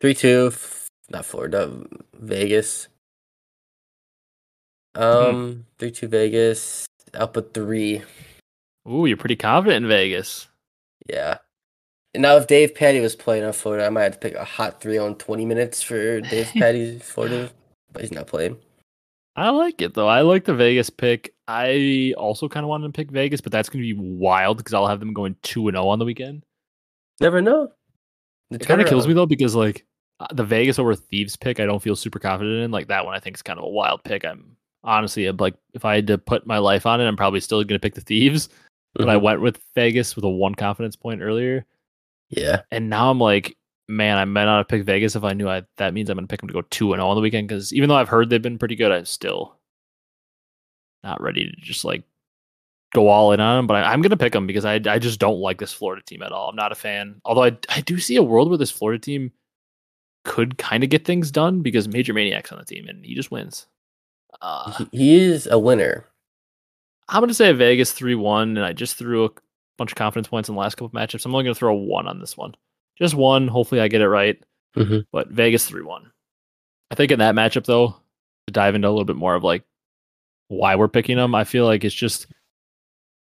[0.00, 2.88] 3-2, f- not Florida, Vegas.
[4.94, 6.86] Um, 3-2 Vegas.
[7.14, 8.02] I'll put three.
[8.88, 10.48] Ooh, you're pretty confident in Vegas.
[11.08, 11.38] Yeah.
[12.14, 14.96] Now if Davpadie was playing on Florida, I might have to pick a hot three
[14.98, 17.50] on 20 minutes for Dave Patty's Florida,
[17.92, 18.58] but he's not playing.
[19.36, 20.08] I like it though.
[20.08, 21.34] I like the Vegas pick.
[21.46, 24.74] I also kind of wanted to pick Vegas, but that's going to be wild because
[24.74, 26.42] I'll have them going two and zero on the weekend.
[27.20, 27.70] Never know.
[28.50, 29.84] The It kind of kills me though because like
[30.20, 32.70] uh, the Vegas over Thieves pick, I don't feel super confident in.
[32.70, 34.24] Like that one, I think is kind of a wild pick.
[34.24, 37.40] I'm honestly, I'm like, if I had to put my life on it, I'm probably
[37.40, 38.48] still going to pick the Thieves.
[38.94, 39.22] But I Mhm.
[39.22, 41.66] went with Vegas with a one confidence point earlier,
[42.30, 42.62] Yeah.
[42.70, 43.58] and now I'm like,
[43.88, 45.64] man, I might not have picked Vegas if I knew I.
[45.76, 47.48] That means I'm going to pick them to go two and all on the weekend
[47.48, 49.56] because even though I've heard they've been pretty good, I'm still
[51.04, 52.02] not ready to just like
[52.94, 53.66] go all in on them.
[53.66, 56.02] But I, I'm going to pick them because I I just don't like this Florida
[56.02, 56.48] team at all.
[56.48, 57.20] I'm not a fan.
[57.24, 59.32] Although I I do see a world where this Florida team
[60.24, 63.66] could kind of get things done because MajorManiak's on the team and he just wins.
[64.42, 66.06] Uh, He, he is a winner.
[67.08, 69.30] I'm going to say Vegas 3 1, and I just threw a
[69.78, 71.24] bunch of confidence points in the last couple of matchups.
[71.24, 72.56] I'm only going to throw a 1 on this one.
[72.98, 73.48] Just one.
[73.48, 74.42] Hopefully, I get it right.
[74.76, 75.06] Mhm.
[75.12, 76.10] But Vegas 3 1.
[76.90, 77.96] I think in that matchup, though,
[78.46, 79.64] to dive into a little bit more of like
[80.48, 82.26] why we're picking them, I feel like it's just,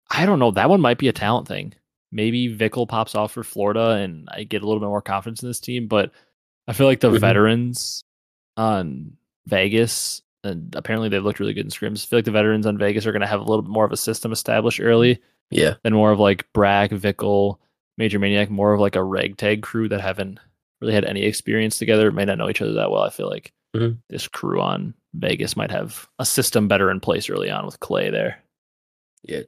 [0.09, 0.51] I don't know.
[0.51, 1.73] That one might be a talent thing.
[2.11, 5.49] Maybe Vikul pops off for Florida and I get a little bit more confidence in
[5.49, 6.11] this team, but
[6.67, 7.19] I feel like the Mhm.
[7.19, 8.03] veterans
[8.57, 12.05] on Vegas, and apparently they've looked really good in scrims.
[12.05, 13.85] I feel like the veterans on Vegas are going to have a little bit more
[13.85, 15.75] of a system established early Yeah.
[15.83, 17.57] than more of like Brack, Vikul,
[17.99, 20.39] MajorManiak, more of like a ragtag crew that haven't
[20.81, 23.03] really had any experience together, may not know each other that well.
[23.03, 23.97] I feel like Mhm.
[24.09, 28.09] this crew on Vegas might have a system better in place early on with Clay
[28.09, 28.41] there.
[29.23, 29.41] Yeah.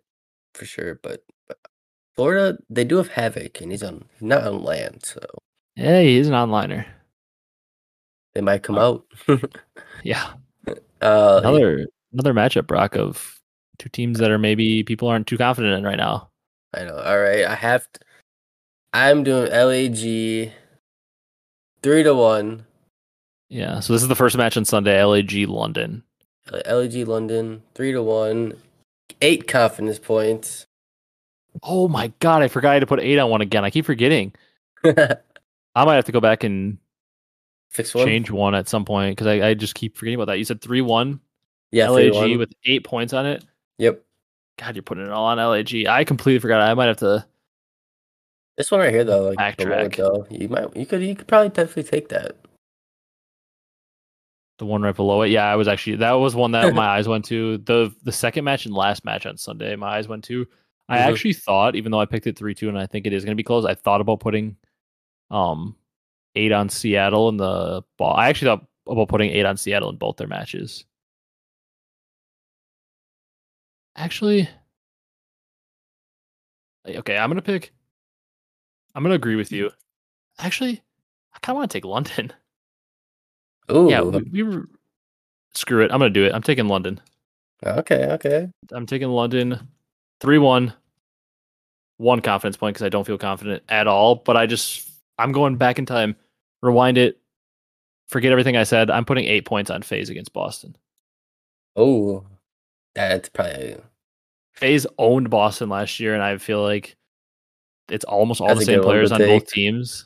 [0.53, 0.99] For sure.
[1.01, 1.57] But, but
[2.15, 5.19] Florida, they do have Havok, and he's on he's not on land, so
[5.75, 6.85] Yeah, he is an onliner.
[8.35, 9.03] they might come Oh.
[9.27, 9.43] out.
[10.03, 10.33] Yeah.
[11.01, 13.39] uh, Another another matchup, Brock, of
[13.79, 16.29] two teams that are maybe people aren't too confident in right now.
[16.73, 16.97] I know.
[16.97, 17.91] All right, I have.
[17.93, 17.99] To,
[18.93, 20.51] I'm doing LAG
[21.81, 22.65] three to one.
[23.49, 26.03] Yeah, so this is the first match on Sunday, LAG London.
[26.51, 28.53] LAG London three to one,
[29.21, 30.65] eight confidence points.
[31.61, 33.63] Oh my god, I forgot I had to put eight on one again.
[33.65, 34.33] I keep forgetting.
[34.85, 36.77] I might have to go back and
[37.69, 38.05] Fix one.
[38.05, 40.37] change one at some point because I, I just keep forgetting about that.
[40.37, 41.19] You said three one
[41.71, 42.37] Yeah, LAG 3-1.
[42.39, 43.43] with eight points on it.
[43.79, 44.03] Yep.
[44.59, 45.73] God, you're putting it all on LAG.
[45.87, 46.61] I completely forgot.
[46.61, 47.25] I might have to.
[48.57, 49.95] This one right here though, like below it, Backtrack.
[49.97, 52.35] though, you might you could you could probably definitely take that.
[54.59, 55.29] The one right below it.
[55.29, 57.57] Yeah, I was actually that was one that my eyes went to.
[57.57, 60.45] The the second match and last match on Sunday, my eyes went to.
[60.89, 61.01] I Mhm.
[61.11, 63.31] actually thought, even though I picked it three two, and I think it is going
[63.35, 64.57] to be close, I thought about putting
[65.31, 65.75] um
[66.35, 68.15] eight on Seattle in the ball.
[68.15, 70.85] I actually thought about putting eight on Seattle in both their matches.
[73.95, 74.49] Actually,
[76.87, 77.71] okay, I'm gonna pick.
[78.95, 79.57] I'm gonna agree with mm.
[79.57, 79.71] you.
[80.39, 80.81] Actually,
[81.33, 82.33] I kind of want to take London.
[83.69, 84.69] Oh, Yeah, we, we were.
[85.55, 85.91] Screw it.
[85.91, 86.33] I'm gonna do it.
[86.33, 86.99] I'm taking London.
[87.63, 88.05] Okay.
[88.05, 88.49] Okay.
[88.71, 89.67] I'm taking London.
[90.19, 90.73] Three one.
[91.97, 94.15] One confidence point because I don't feel confident at all.
[94.15, 96.15] But I just I'm going back in time.
[96.61, 97.19] Rewind it.
[98.07, 98.89] Forget everything I said.
[98.89, 100.75] I'm putting eight points on FaZe against Boston.
[101.75, 102.25] Oh,
[102.95, 103.77] that's probably
[104.53, 106.95] FaZe owned Boston last year, and I feel like
[107.89, 110.05] it's almost all That's the same players to on both teams.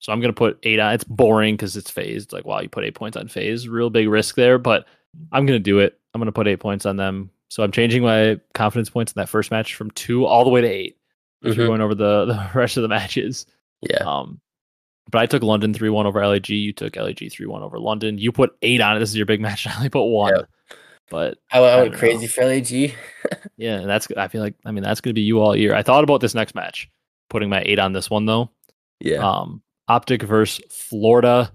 [0.00, 0.94] So I'm gonna put eight on.
[0.94, 2.32] It's boring because it's phased.
[2.32, 3.68] Like, wow, you put eight points on FaZe.
[3.68, 4.86] Real big risk there, but
[5.30, 5.98] I'm gonna do it.
[6.12, 7.30] I'm gonna put eight points on them.
[7.50, 10.60] So I'm changing my confidence points in that first match from two all the way
[10.62, 10.96] to eight.
[11.42, 11.68] If you're Mhm.
[11.70, 13.46] going over the, the rest of the matches.
[13.82, 13.98] yeah.
[13.98, 14.40] Um,
[15.10, 16.48] but I took London three one over LAG.
[16.48, 18.18] You took LAG three one over London.
[18.18, 19.00] You put eight on it.
[19.00, 19.66] This is your big match.
[19.66, 20.34] I only put one.
[20.34, 20.48] Yep.
[21.12, 22.70] But I, went- I I went crazy for LAG.
[23.58, 25.74] yeah, and that's I feel like I mean that's gonna be you all year.
[25.74, 26.88] I thought about this next match,
[27.28, 28.50] putting my eight on this one though.
[28.98, 29.18] Yeah.
[29.18, 31.52] Um, Optic versus Florida.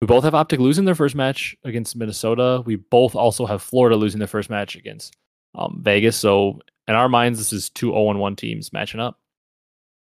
[0.00, 2.62] We both have Optic losing their first match against Minnesota.
[2.66, 5.14] We both also have Florida losing their first match against
[5.54, 6.16] um, Vegas.
[6.16, 9.20] So in our minds, this is two 0 1 teams matching up.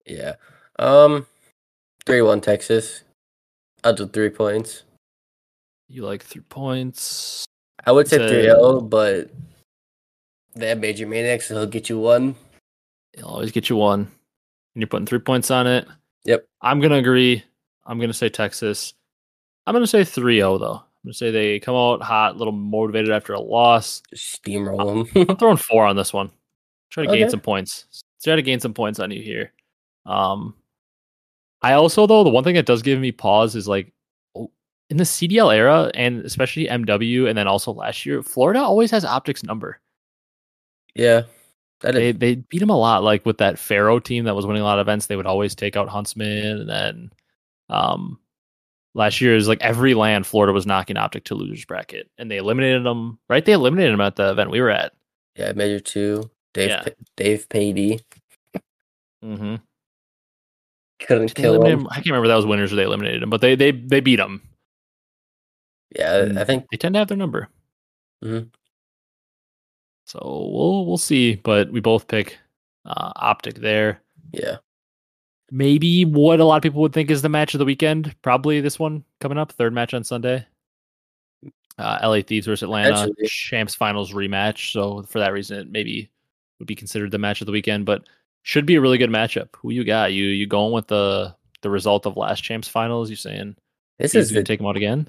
[0.06, 0.36] yeah.
[0.78, 1.26] Um,
[2.06, 3.02] three one Texas.
[3.84, 4.84] I'll do three points.
[5.88, 7.47] You like three points.
[7.88, 9.32] I would say It's three L, but
[10.56, 12.36] they have MajorManiaks, so he'll get you one.
[13.16, 14.02] He'll always get you one.
[14.02, 15.88] And you're putting three points on it.
[16.26, 16.46] Yep.
[16.62, 17.44] I'm gonna agree.
[17.86, 18.94] I'm gonna say Texas.
[19.66, 20.74] I'm gonna say 3-0 though.
[20.74, 24.04] I'm gonna say they come out hot, a little motivated after a loss.
[24.14, 25.28] Steamroll them.
[25.30, 26.30] I'm throwing four on this one.
[26.90, 28.04] Try to gain some points.
[28.22, 29.54] Try to gain some points on you here.
[30.06, 30.56] Um,
[31.62, 33.94] I also though the one thing that does give me pause is like
[34.90, 39.04] in the CDL era and especially MW and then also last year, Florida always has
[39.06, 39.80] optics number.
[40.96, 41.24] yeah.
[41.82, 43.04] That They is, they beat them a lot.
[43.04, 45.54] Like with that Pharaoh team that was winning a lot of events, they would always
[45.54, 47.12] take out Huntsman and then
[47.70, 48.20] um
[48.96, 52.38] last year is like every land Florida was knocking optic to losers bracket and they
[52.38, 54.94] eliminated them right they eliminated them at the event we were at
[55.36, 56.32] yeah, Major Two.
[56.54, 56.82] Dave Yeah.
[56.84, 58.02] Pa- Davpadie
[59.24, 59.56] mm-hmm.
[61.00, 61.82] couldn't kill him.
[61.82, 61.88] him?
[61.92, 64.20] I can't remember that was winners or they eliminated him, but they they they beat
[64.20, 64.42] him.
[65.96, 67.50] Yeah, I think they tend to have their number.
[68.24, 68.50] Mhm.
[70.06, 70.20] So
[70.52, 72.38] we'll we'll see, but we both pick
[72.86, 74.02] uh, optic there.
[74.32, 74.58] yeah.
[75.50, 78.14] Maybe what a lot of people would think is the match of the weekend.
[78.22, 80.46] Probably this one coming up, third match on Sunday.
[81.78, 83.28] Uh, LA Thieves versus Atlanta Potentially.
[83.30, 84.74] champs finals rematch.
[84.74, 86.10] So for that reason, it maybe
[86.60, 88.04] would be considered the match of the weekend, but
[88.44, 89.48] should be a really good matchup.
[89.58, 90.12] Who you got?
[90.12, 93.10] You you going with the the result of last champs finals?
[93.10, 93.56] You saying
[94.00, 95.08] This is going to take them out again?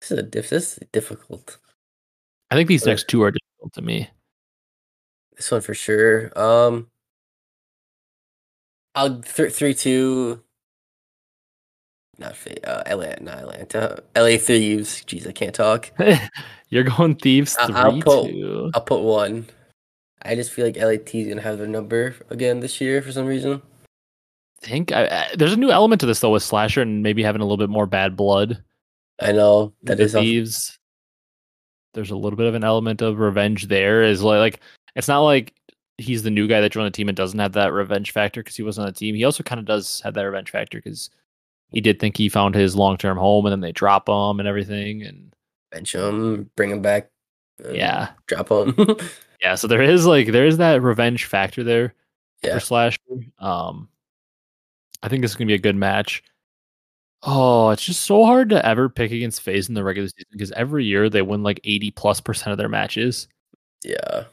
[0.00, 1.58] This is a diff- this is difficult.
[2.50, 4.08] I think these next two are difficult to me.
[5.36, 6.32] This one for sure.
[6.38, 6.88] Um,
[8.94, 10.42] I'll th- three two.
[12.18, 12.34] Not
[12.64, 14.02] uh, Atlanta, not Atlanta.
[14.16, 15.04] LA Thieves.
[15.04, 15.90] Jeez, I can't talk.
[16.70, 18.70] You're going thieves I- three I'll put- two.
[18.74, 19.46] I'll put one.
[20.22, 23.26] I just feel like LAT is gonna have their number again this year for some
[23.26, 23.60] reason.
[24.62, 27.42] think I, I, there's a new element to this though with slasher and maybe having
[27.42, 28.62] a little bit more bad blood.
[29.20, 30.78] I know that the is thieves.
[31.94, 34.02] There's a little bit of an element of revenge there.
[34.02, 34.60] Is like, like
[34.94, 35.54] it's not like
[35.98, 38.56] he's the new guy that joined the team and doesn't have that revenge factor because
[38.56, 39.14] he wasn't on the team.
[39.14, 41.10] He also kind of does have that revenge factor because
[41.70, 44.48] he did think he found his long term home and then they drop him and
[44.48, 45.02] everything.
[45.02, 45.34] And
[45.72, 47.10] bench him, bring him back.
[47.64, 48.74] uh, yeah, drop him.
[49.40, 49.54] yeah.
[49.54, 51.94] So there is like there is that revenge factor there.
[52.42, 52.54] Yeah.
[52.54, 53.00] for Slasher.
[53.38, 53.88] Um,
[55.02, 56.22] I think this is gonna be a good match.
[57.22, 60.52] Oh, it's just so hard to ever pick against FaZe in the regular season because
[60.52, 63.26] every year they win like 80 plus percent of their matches.
[63.84, 64.24] Yeah,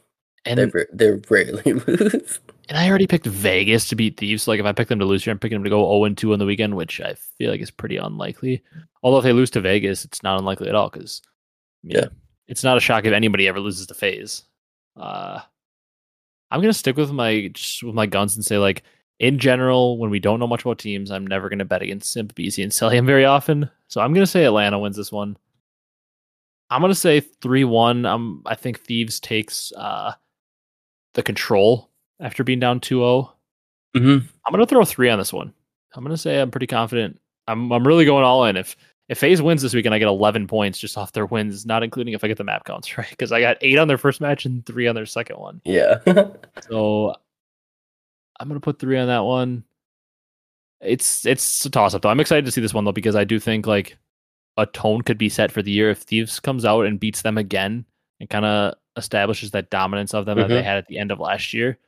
[0.44, 2.40] And they ra- they rarely lose.
[2.68, 4.44] and I already picked Vegas to beat Thieves.
[4.44, 6.04] So like if I pick them to lose here, I'm picking them to go 0
[6.04, 8.62] and 2 on the weekend, which I feel like is pretty unlikely.
[9.02, 11.22] Although if they lose to Vegas, it's not unlikely at all because
[11.82, 12.06] Yeah.
[12.46, 14.44] it's not a shock if anybody ever loses to FaZe.
[14.96, 15.40] Uh,
[16.50, 18.82] I'm gonna stick with my just with my guns and say like
[19.18, 22.34] in general, when we don't know much about teams, I'm never gonna bet against Simp,
[22.34, 23.70] BZ, and Cellium very often.
[23.88, 25.36] So I'm gonna say Atlanta wins this one.
[26.70, 28.06] I'm gonna say three one.
[28.06, 30.12] Um, I think Thieves takes uh
[31.14, 31.90] the control
[32.20, 33.30] after being down 2-0.
[33.96, 34.26] Mm-hmm.
[34.46, 35.52] I'm gonna throw three on this one.
[35.94, 37.20] I'm gonna say I'm pretty confident.
[37.46, 38.56] I'm I'm really going all in.
[38.56, 38.76] If
[39.08, 42.14] if FaZe wins this weekend, I get 11 points just off their wins, not including
[42.14, 44.44] if I get the map counts right, because I got eight on their first match
[44.44, 45.60] and three on their second one.
[45.64, 45.98] Yeah.
[46.68, 47.14] So
[48.40, 49.64] I'm gonna put three on that one.
[50.80, 52.08] It's it's a toss up though.
[52.10, 53.96] I'm excited to see this one though because I do think like
[54.56, 57.38] a tone could be set for the year if Thieves comes out and beats them
[57.38, 57.84] again
[58.20, 60.64] and kind of establishes that dominance of them that they Mhm.
[60.64, 61.78] had at the end of last year.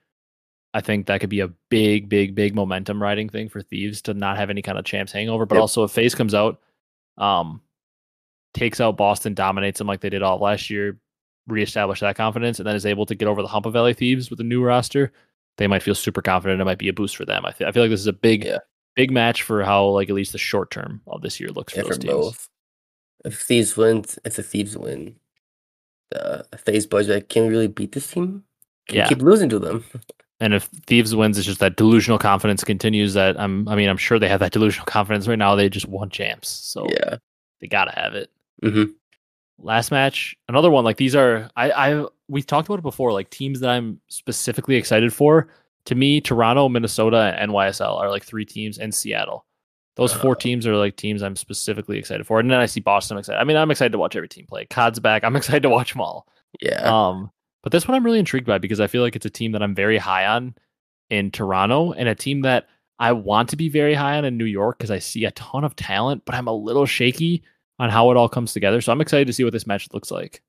[0.74, 4.14] I think that could be a big, big, big momentum riding thing for Thieves to
[4.14, 5.46] not have any kind of champs hangover.
[5.46, 5.60] But Yep.
[5.60, 6.60] also if FaZe comes out,
[7.18, 7.62] um,
[8.52, 10.98] takes out Boston, dominates them like they did all last year,
[11.46, 14.28] reestablish that confidence, and then is able to get over the hump of LA Thieves
[14.30, 15.12] with a new roster,
[15.58, 16.60] they might feel super confident.
[16.60, 17.44] It might be a boost for them.
[17.46, 18.58] I, th- I feel like this is a big, Yeah.
[18.94, 21.80] big match for how like at least the short term of this year looks for
[21.80, 22.12] yeah, those for teams.
[22.12, 22.48] both.
[23.24, 25.16] If Thieves wins, it's a Thieves win.
[26.10, 28.44] The FaZe budget can we really beat this team?
[28.88, 29.08] Can we Yeah.
[29.08, 29.84] keep losing to them?
[30.38, 33.14] And if Thieves wins, it's just that delusional confidence continues.
[33.14, 35.54] That I'm, I mean, I'm sure they have that delusional confidence right now.
[35.54, 37.16] They just won champs, so Yeah.
[37.60, 38.30] they gotta have it.
[38.62, 38.92] Mm-hmm.
[39.58, 43.30] Last match another one like these are i i we've talked about it before like
[43.30, 45.48] teams that i'm specifically excited for
[45.86, 49.46] to me toronto minnesota and nysl are like three teams and seattle
[49.96, 50.38] those four Uh.
[50.38, 53.38] teams are like teams i'm specifically excited for and then i see boston i'm excited
[53.40, 55.92] i mean i'm excited to watch every team play cod's back i'm excited to watch
[55.92, 56.26] them all
[56.60, 56.82] Yeah.
[57.08, 57.30] um
[57.62, 59.62] but this one i'm really intrigued by because i feel like it's a team that
[59.62, 60.54] i'm very high on
[61.08, 62.66] in toronto and a team that
[62.98, 65.64] i want to be very high on in new york because i see a ton
[65.64, 67.42] of talent but i'm a little shaky
[67.78, 68.80] on how it all comes together.
[68.80, 70.42] So I'm excited to see what this match looks like.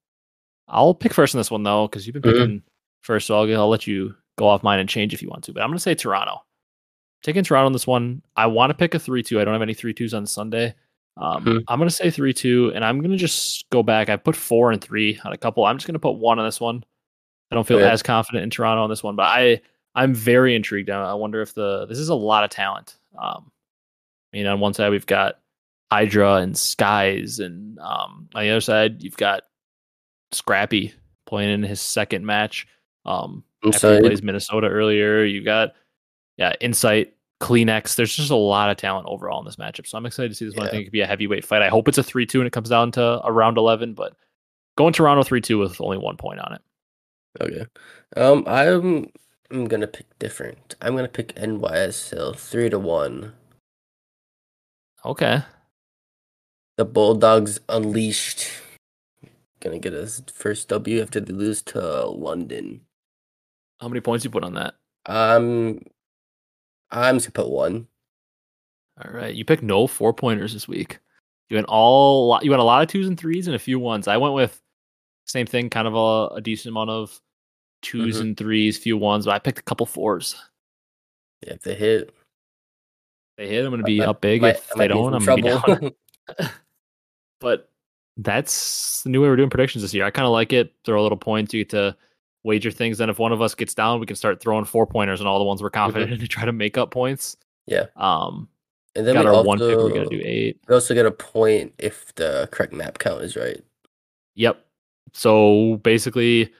[0.67, 2.34] I'll pick first in this one though, because you've been Mhm.
[2.39, 2.63] picking
[3.01, 5.53] first, so I'll, I'll let you go off mine and change if you want to.
[5.53, 6.41] But I'm gonna say Toronto.
[7.23, 8.21] Taking Toronto on this one.
[8.36, 9.39] I want to pick a three-two.
[9.39, 10.75] I don't have any three-twos on Sunday.
[11.17, 11.63] Um, Mhm.
[11.67, 14.09] I'm gonna say three-two, and I'm gonna just go back.
[14.09, 15.65] I put four and three on a couple.
[15.65, 16.84] I'm just gonna put one on this one.
[17.49, 17.89] I don't feel Okay.
[17.89, 19.61] as confident in Toronto on this one, but I
[19.95, 20.91] I'm very intrigued.
[20.91, 22.97] I I wonder if the this is a lot of talent.
[23.17, 23.51] Um,
[24.32, 25.39] I mean, on one side we've got
[25.91, 29.43] Hydra and Skyz, and um, on the other side you've got
[30.31, 30.93] Scrappy
[31.25, 32.67] playing in his second match.
[33.05, 35.73] Um, after he plays Minnesota earlier, you got
[36.38, 37.95] yeah Insight, CleanX.
[37.95, 40.45] There's just a lot of talent overall in this matchup, so I'm excited to see
[40.45, 40.67] this one.
[40.67, 41.61] I think it could be a heavyweight fight.
[41.61, 44.13] I hope it's a three-two and it comes down to a round eleven, but
[44.77, 46.61] going Toronto three-two with only one point on it.
[47.39, 47.65] Okay.
[48.15, 49.09] Um, I'm
[49.51, 50.75] I'm gonna pick different.
[50.81, 53.33] I'm gonna pick NYSL three to one.
[55.05, 55.41] Okay,
[56.78, 58.47] The Bulldogs unleashed.
[59.59, 62.82] Gonna get his first W after they lose to London.
[63.82, 64.75] how many points you put on that?
[65.07, 65.80] Um,
[66.91, 67.88] I'm just gonna put one.
[69.03, 70.99] All right, you picked no four pointers this week.
[71.49, 74.07] You went all you went a lot of twos and threes and a few ones.
[74.07, 74.61] I went with
[75.25, 77.19] same thing, kind of a, a decent amount of
[77.84, 78.21] 2s Mhm.
[78.21, 80.36] and threes, few ones, but I picked a couple fours.
[81.45, 82.13] Yeah, if they hit, if
[83.38, 84.41] They hit, I'm to be I- up big.
[84.41, 85.75] might- if I they don't, I'm to be trouble.
[85.75, 85.91] down.
[87.39, 87.69] but
[88.17, 90.05] that's the new way we're doing predictions this year.
[90.05, 90.73] I kind of like it.
[90.83, 91.53] Throw a little points.
[91.53, 91.95] You get to
[92.43, 92.97] wager things.
[92.97, 95.38] Then if one of us gets down, we can start throwing four pointers and all
[95.38, 97.38] the ones we're confident in to try to make up points.
[97.67, 97.85] Yeah.
[97.95, 98.47] Um,
[98.95, 99.77] and then got we our also, one pick.
[99.77, 100.59] We got to do eight.
[100.67, 103.63] we also get a point if the correct map count is right.
[104.35, 104.65] Yep.
[105.13, 106.51] So basically,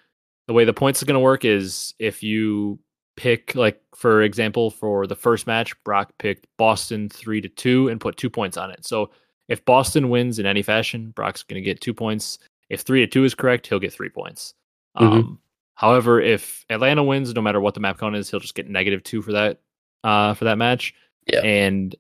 [0.48, 2.80] the way the points is going to work is if you
[3.16, 8.00] pick, like for example, for the first match, Brock picked Boston three to two and
[8.00, 8.86] put two points on it.
[8.86, 9.10] So
[9.48, 12.40] if Boston wins in any fashion, Brock's going to get two points.
[12.70, 14.54] If three to two is correct, he'll get three points.
[14.98, 15.02] Mhm.
[15.12, 15.40] Um,
[15.76, 19.04] however, if Atlanta wins, no matter what the map count is, he'll just get negative
[19.04, 19.60] two for that
[20.04, 20.94] uh, for that match.
[21.32, 21.40] Yeah.
[21.42, 21.96] And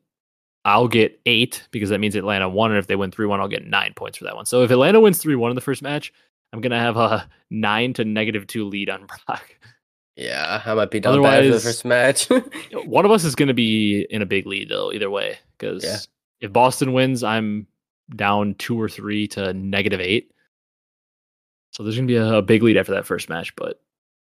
[0.65, 2.71] I'll get eight because that means Atlanta won.
[2.71, 4.45] And if they win 3 1, I'll get nine points for that one.
[4.45, 6.11] So if Atlanta wins 3 1 in the first match,
[6.53, 9.55] I'm going to have a nine to negative two lead on Brock.
[10.17, 12.27] Yeah, I might be down bad for the Otherwise- first match.
[12.85, 15.37] One of us is going to be in a big lead, though, either way.
[15.57, 15.97] Because Yeah.
[16.41, 17.67] If Boston wins, I'm
[18.15, 20.31] down two or three to negative eight.
[21.71, 23.55] So there's going to be a, a big lead after that first match.
[23.55, 23.81] But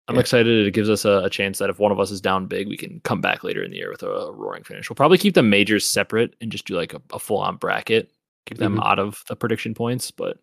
[0.07, 0.21] I'm Yeah.
[0.21, 0.67] excited.
[0.67, 2.77] It gives us a, a chance that if one of us is down big, we
[2.77, 4.89] can come back later in the year with a, roaring finish.
[4.89, 8.11] We'll probably keep the majors separate and just do like a, a full on bracket,
[8.45, 8.85] keep them Mhm.
[8.85, 10.11] out of the prediction points.
[10.11, 10.37] But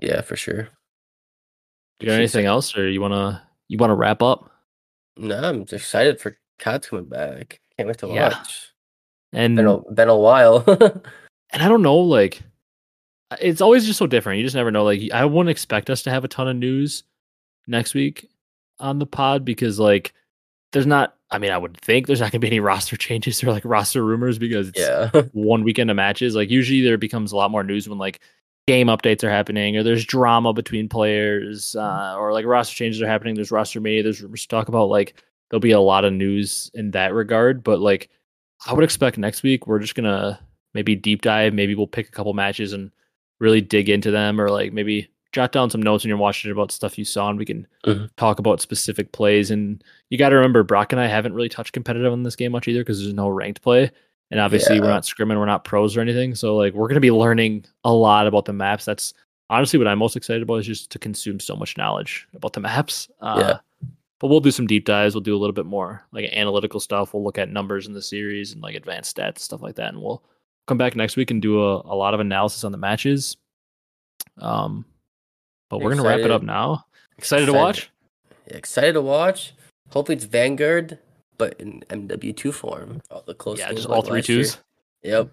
[0.00, 0.68] Yeah, for sure.
[2.00, 4.50] Do you got anything else, or you wanna you wanna wrap up?
[5.16, 7.60] No, I'm excited for COD's coming back.
[7.76, 8.30] Can't wait to Yeah.
[8.36, 8.72] watch.
[9.34, 10.64] And Been a, been a while.
[11.50, 12.42] and I don't know, like
[13.40, 14.38] it's always just so different.
[14.38, 14.84] You just never know.
[14.84, 17.04] Like I wouldn't expect us to have a ton of news
[17.66, 18.28] next week
[18.78, 20.14] on the pod because like
[20.72, 21.16] there's not.
[21.30, 24.04] I mean, I would think there's not gonna be any roster changes or like roster
[24.04, 25.10] rumors because it's yeah.
[25.32, 26.34] one weekend of matches.
[26.34, 28.20] Like usually there becomes a lot more news when like
[28.66, 33.08] game updates are happening or there's drama between players uh, or like roster changes are
[33.08, 33.34] happening.
[33.34, 34.02] There's roster media.
[34.02, 34.88] There's rumors to talk about.
[34.88, 37.64] Like there'll be a lot of news in that regard.
[37.64, 38.10] But like
[38.66, 40.38] I would expect next week we're just gonna
[40.74, 41.52] maybe deep dive.
[41.54, 42.90] Maybe we'll pick a couple matches and
[43.40, 46.70] really dig into them or like maybe jot down some notes when you're watching about
[46.70, 48.08] stuff you saw and we can Mhm.
[48.16, 51.72] talk about specific plays and you got to remember brock and i haven't really touched
[51.72, 53.90] competitive in this game much either because there's no ranked play
[54.30, 57.00] and obviously we're not scrimming we're not pros or anything so like we're going to
[57.00, 59.12] be learning a lot about the maps that's
[59.50, 62.60] honestly what i'm most excited about is just to consume so much knowledge about the
[62.60, 63.34] maps uh,
[63.82, 63.88] Yeah.
[64.24, 67.12] But we'll do some deep dives we'll do a little bit more like analytical stuff
[67.12, 70.00] we'll look at numbers in the series and like advanced stats stuff like that and
[70.00, 70.22] we'll
[70.66, 73.36] come back next week and do a, a lot of analysis on the matches
[74.38, 74.86] um
[75.68, 76.82] but we're gonna wrap it up now
[77.18, 77.90] excited to watch
[78.46, 79.54] Excited to watch.
[79.90, 80.98] Hopefully it's Vanguard,
[81.38, 83.00] but in MW2 form.
[83.10, 84.46] All the close yeah just all three last year.
[85.02, 85.30] Yep.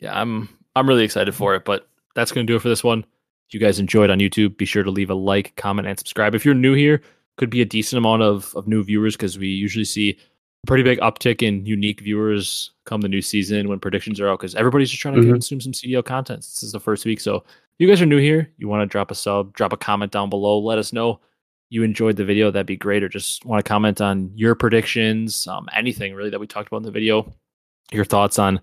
[0.00, 1.64] yeah, I'm I'm really excited for it.
[1.64, 3.04] But that's gonna do it for this one.
[3.48, 6.34] If you guys enjoyed on YouTube, be sure to leave a like, comment, and subscribe.
[6.34, 7.02] If you're new here,
[7.36, 10.10] could be a decent amount of, of new viewers because we usually see
[10.62, 14.38] a pretty big uptick in unique viewers come the new season when predictions are out
[14.38, 15.32] because everybody's just trying to Mhm.
[15.32, 16.40] consume some CDL content.
[16.40, 17.20] This is the first week.
[17.20, 17.44] So if
[17.78, 20.30] you guys are new here, you want to drop a sub, drop a comment down
[20.30, 21.20] below, let us know
[21.70, 23.02] you enjoyed the video, that'd be great.
[23.02, 26.76] Or just want to comment on your predictions, um, anything really that we talked about
[26.78, 27.32] in the video,
[27.90, 28.60] your thoughts on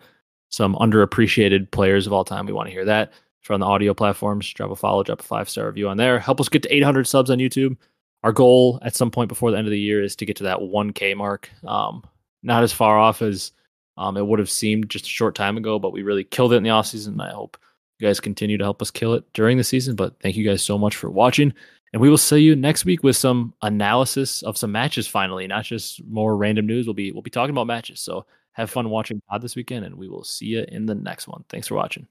[0.50, 2.46] some underappreciated players of all time.
[2.46, 3.12] We want to hear that.
[3.44, 6.20] If on the audio platforms, drop a follow, drop a five star review on there.
[6.20, 7.76] Help us get to 800 subs on YouTube.
[8.24, 10.44] Our goal at some point before the end of the year is to get to
[10.44, 11.50] that 1K mark.
[11.66, 12.04] Um,
[12.44, 13.52] not as far off as
[13.98, 16.58] um, it would have seemed just a short time ago, but we really killed it
[16.58, 17.20] in the offseason.
[17.22, 17.58] I hope
[18.00, 19.96] you guys continue to help us kill it during the season.
[19.96, 21.54] But thank you guys so much for watching.
[21.94, 25.66] And we will see you next week with some analysis of some matches finally, not
[25.66, 26.88] just more random news.
[26.88, 28.00] We'll be we'll be talking about matches.
[28.00, 31.28] So have fun watching pod this weekend, and we will see you in the next
[31.28, 31.44] one.
[31.50, 32.08] Thanks for watching.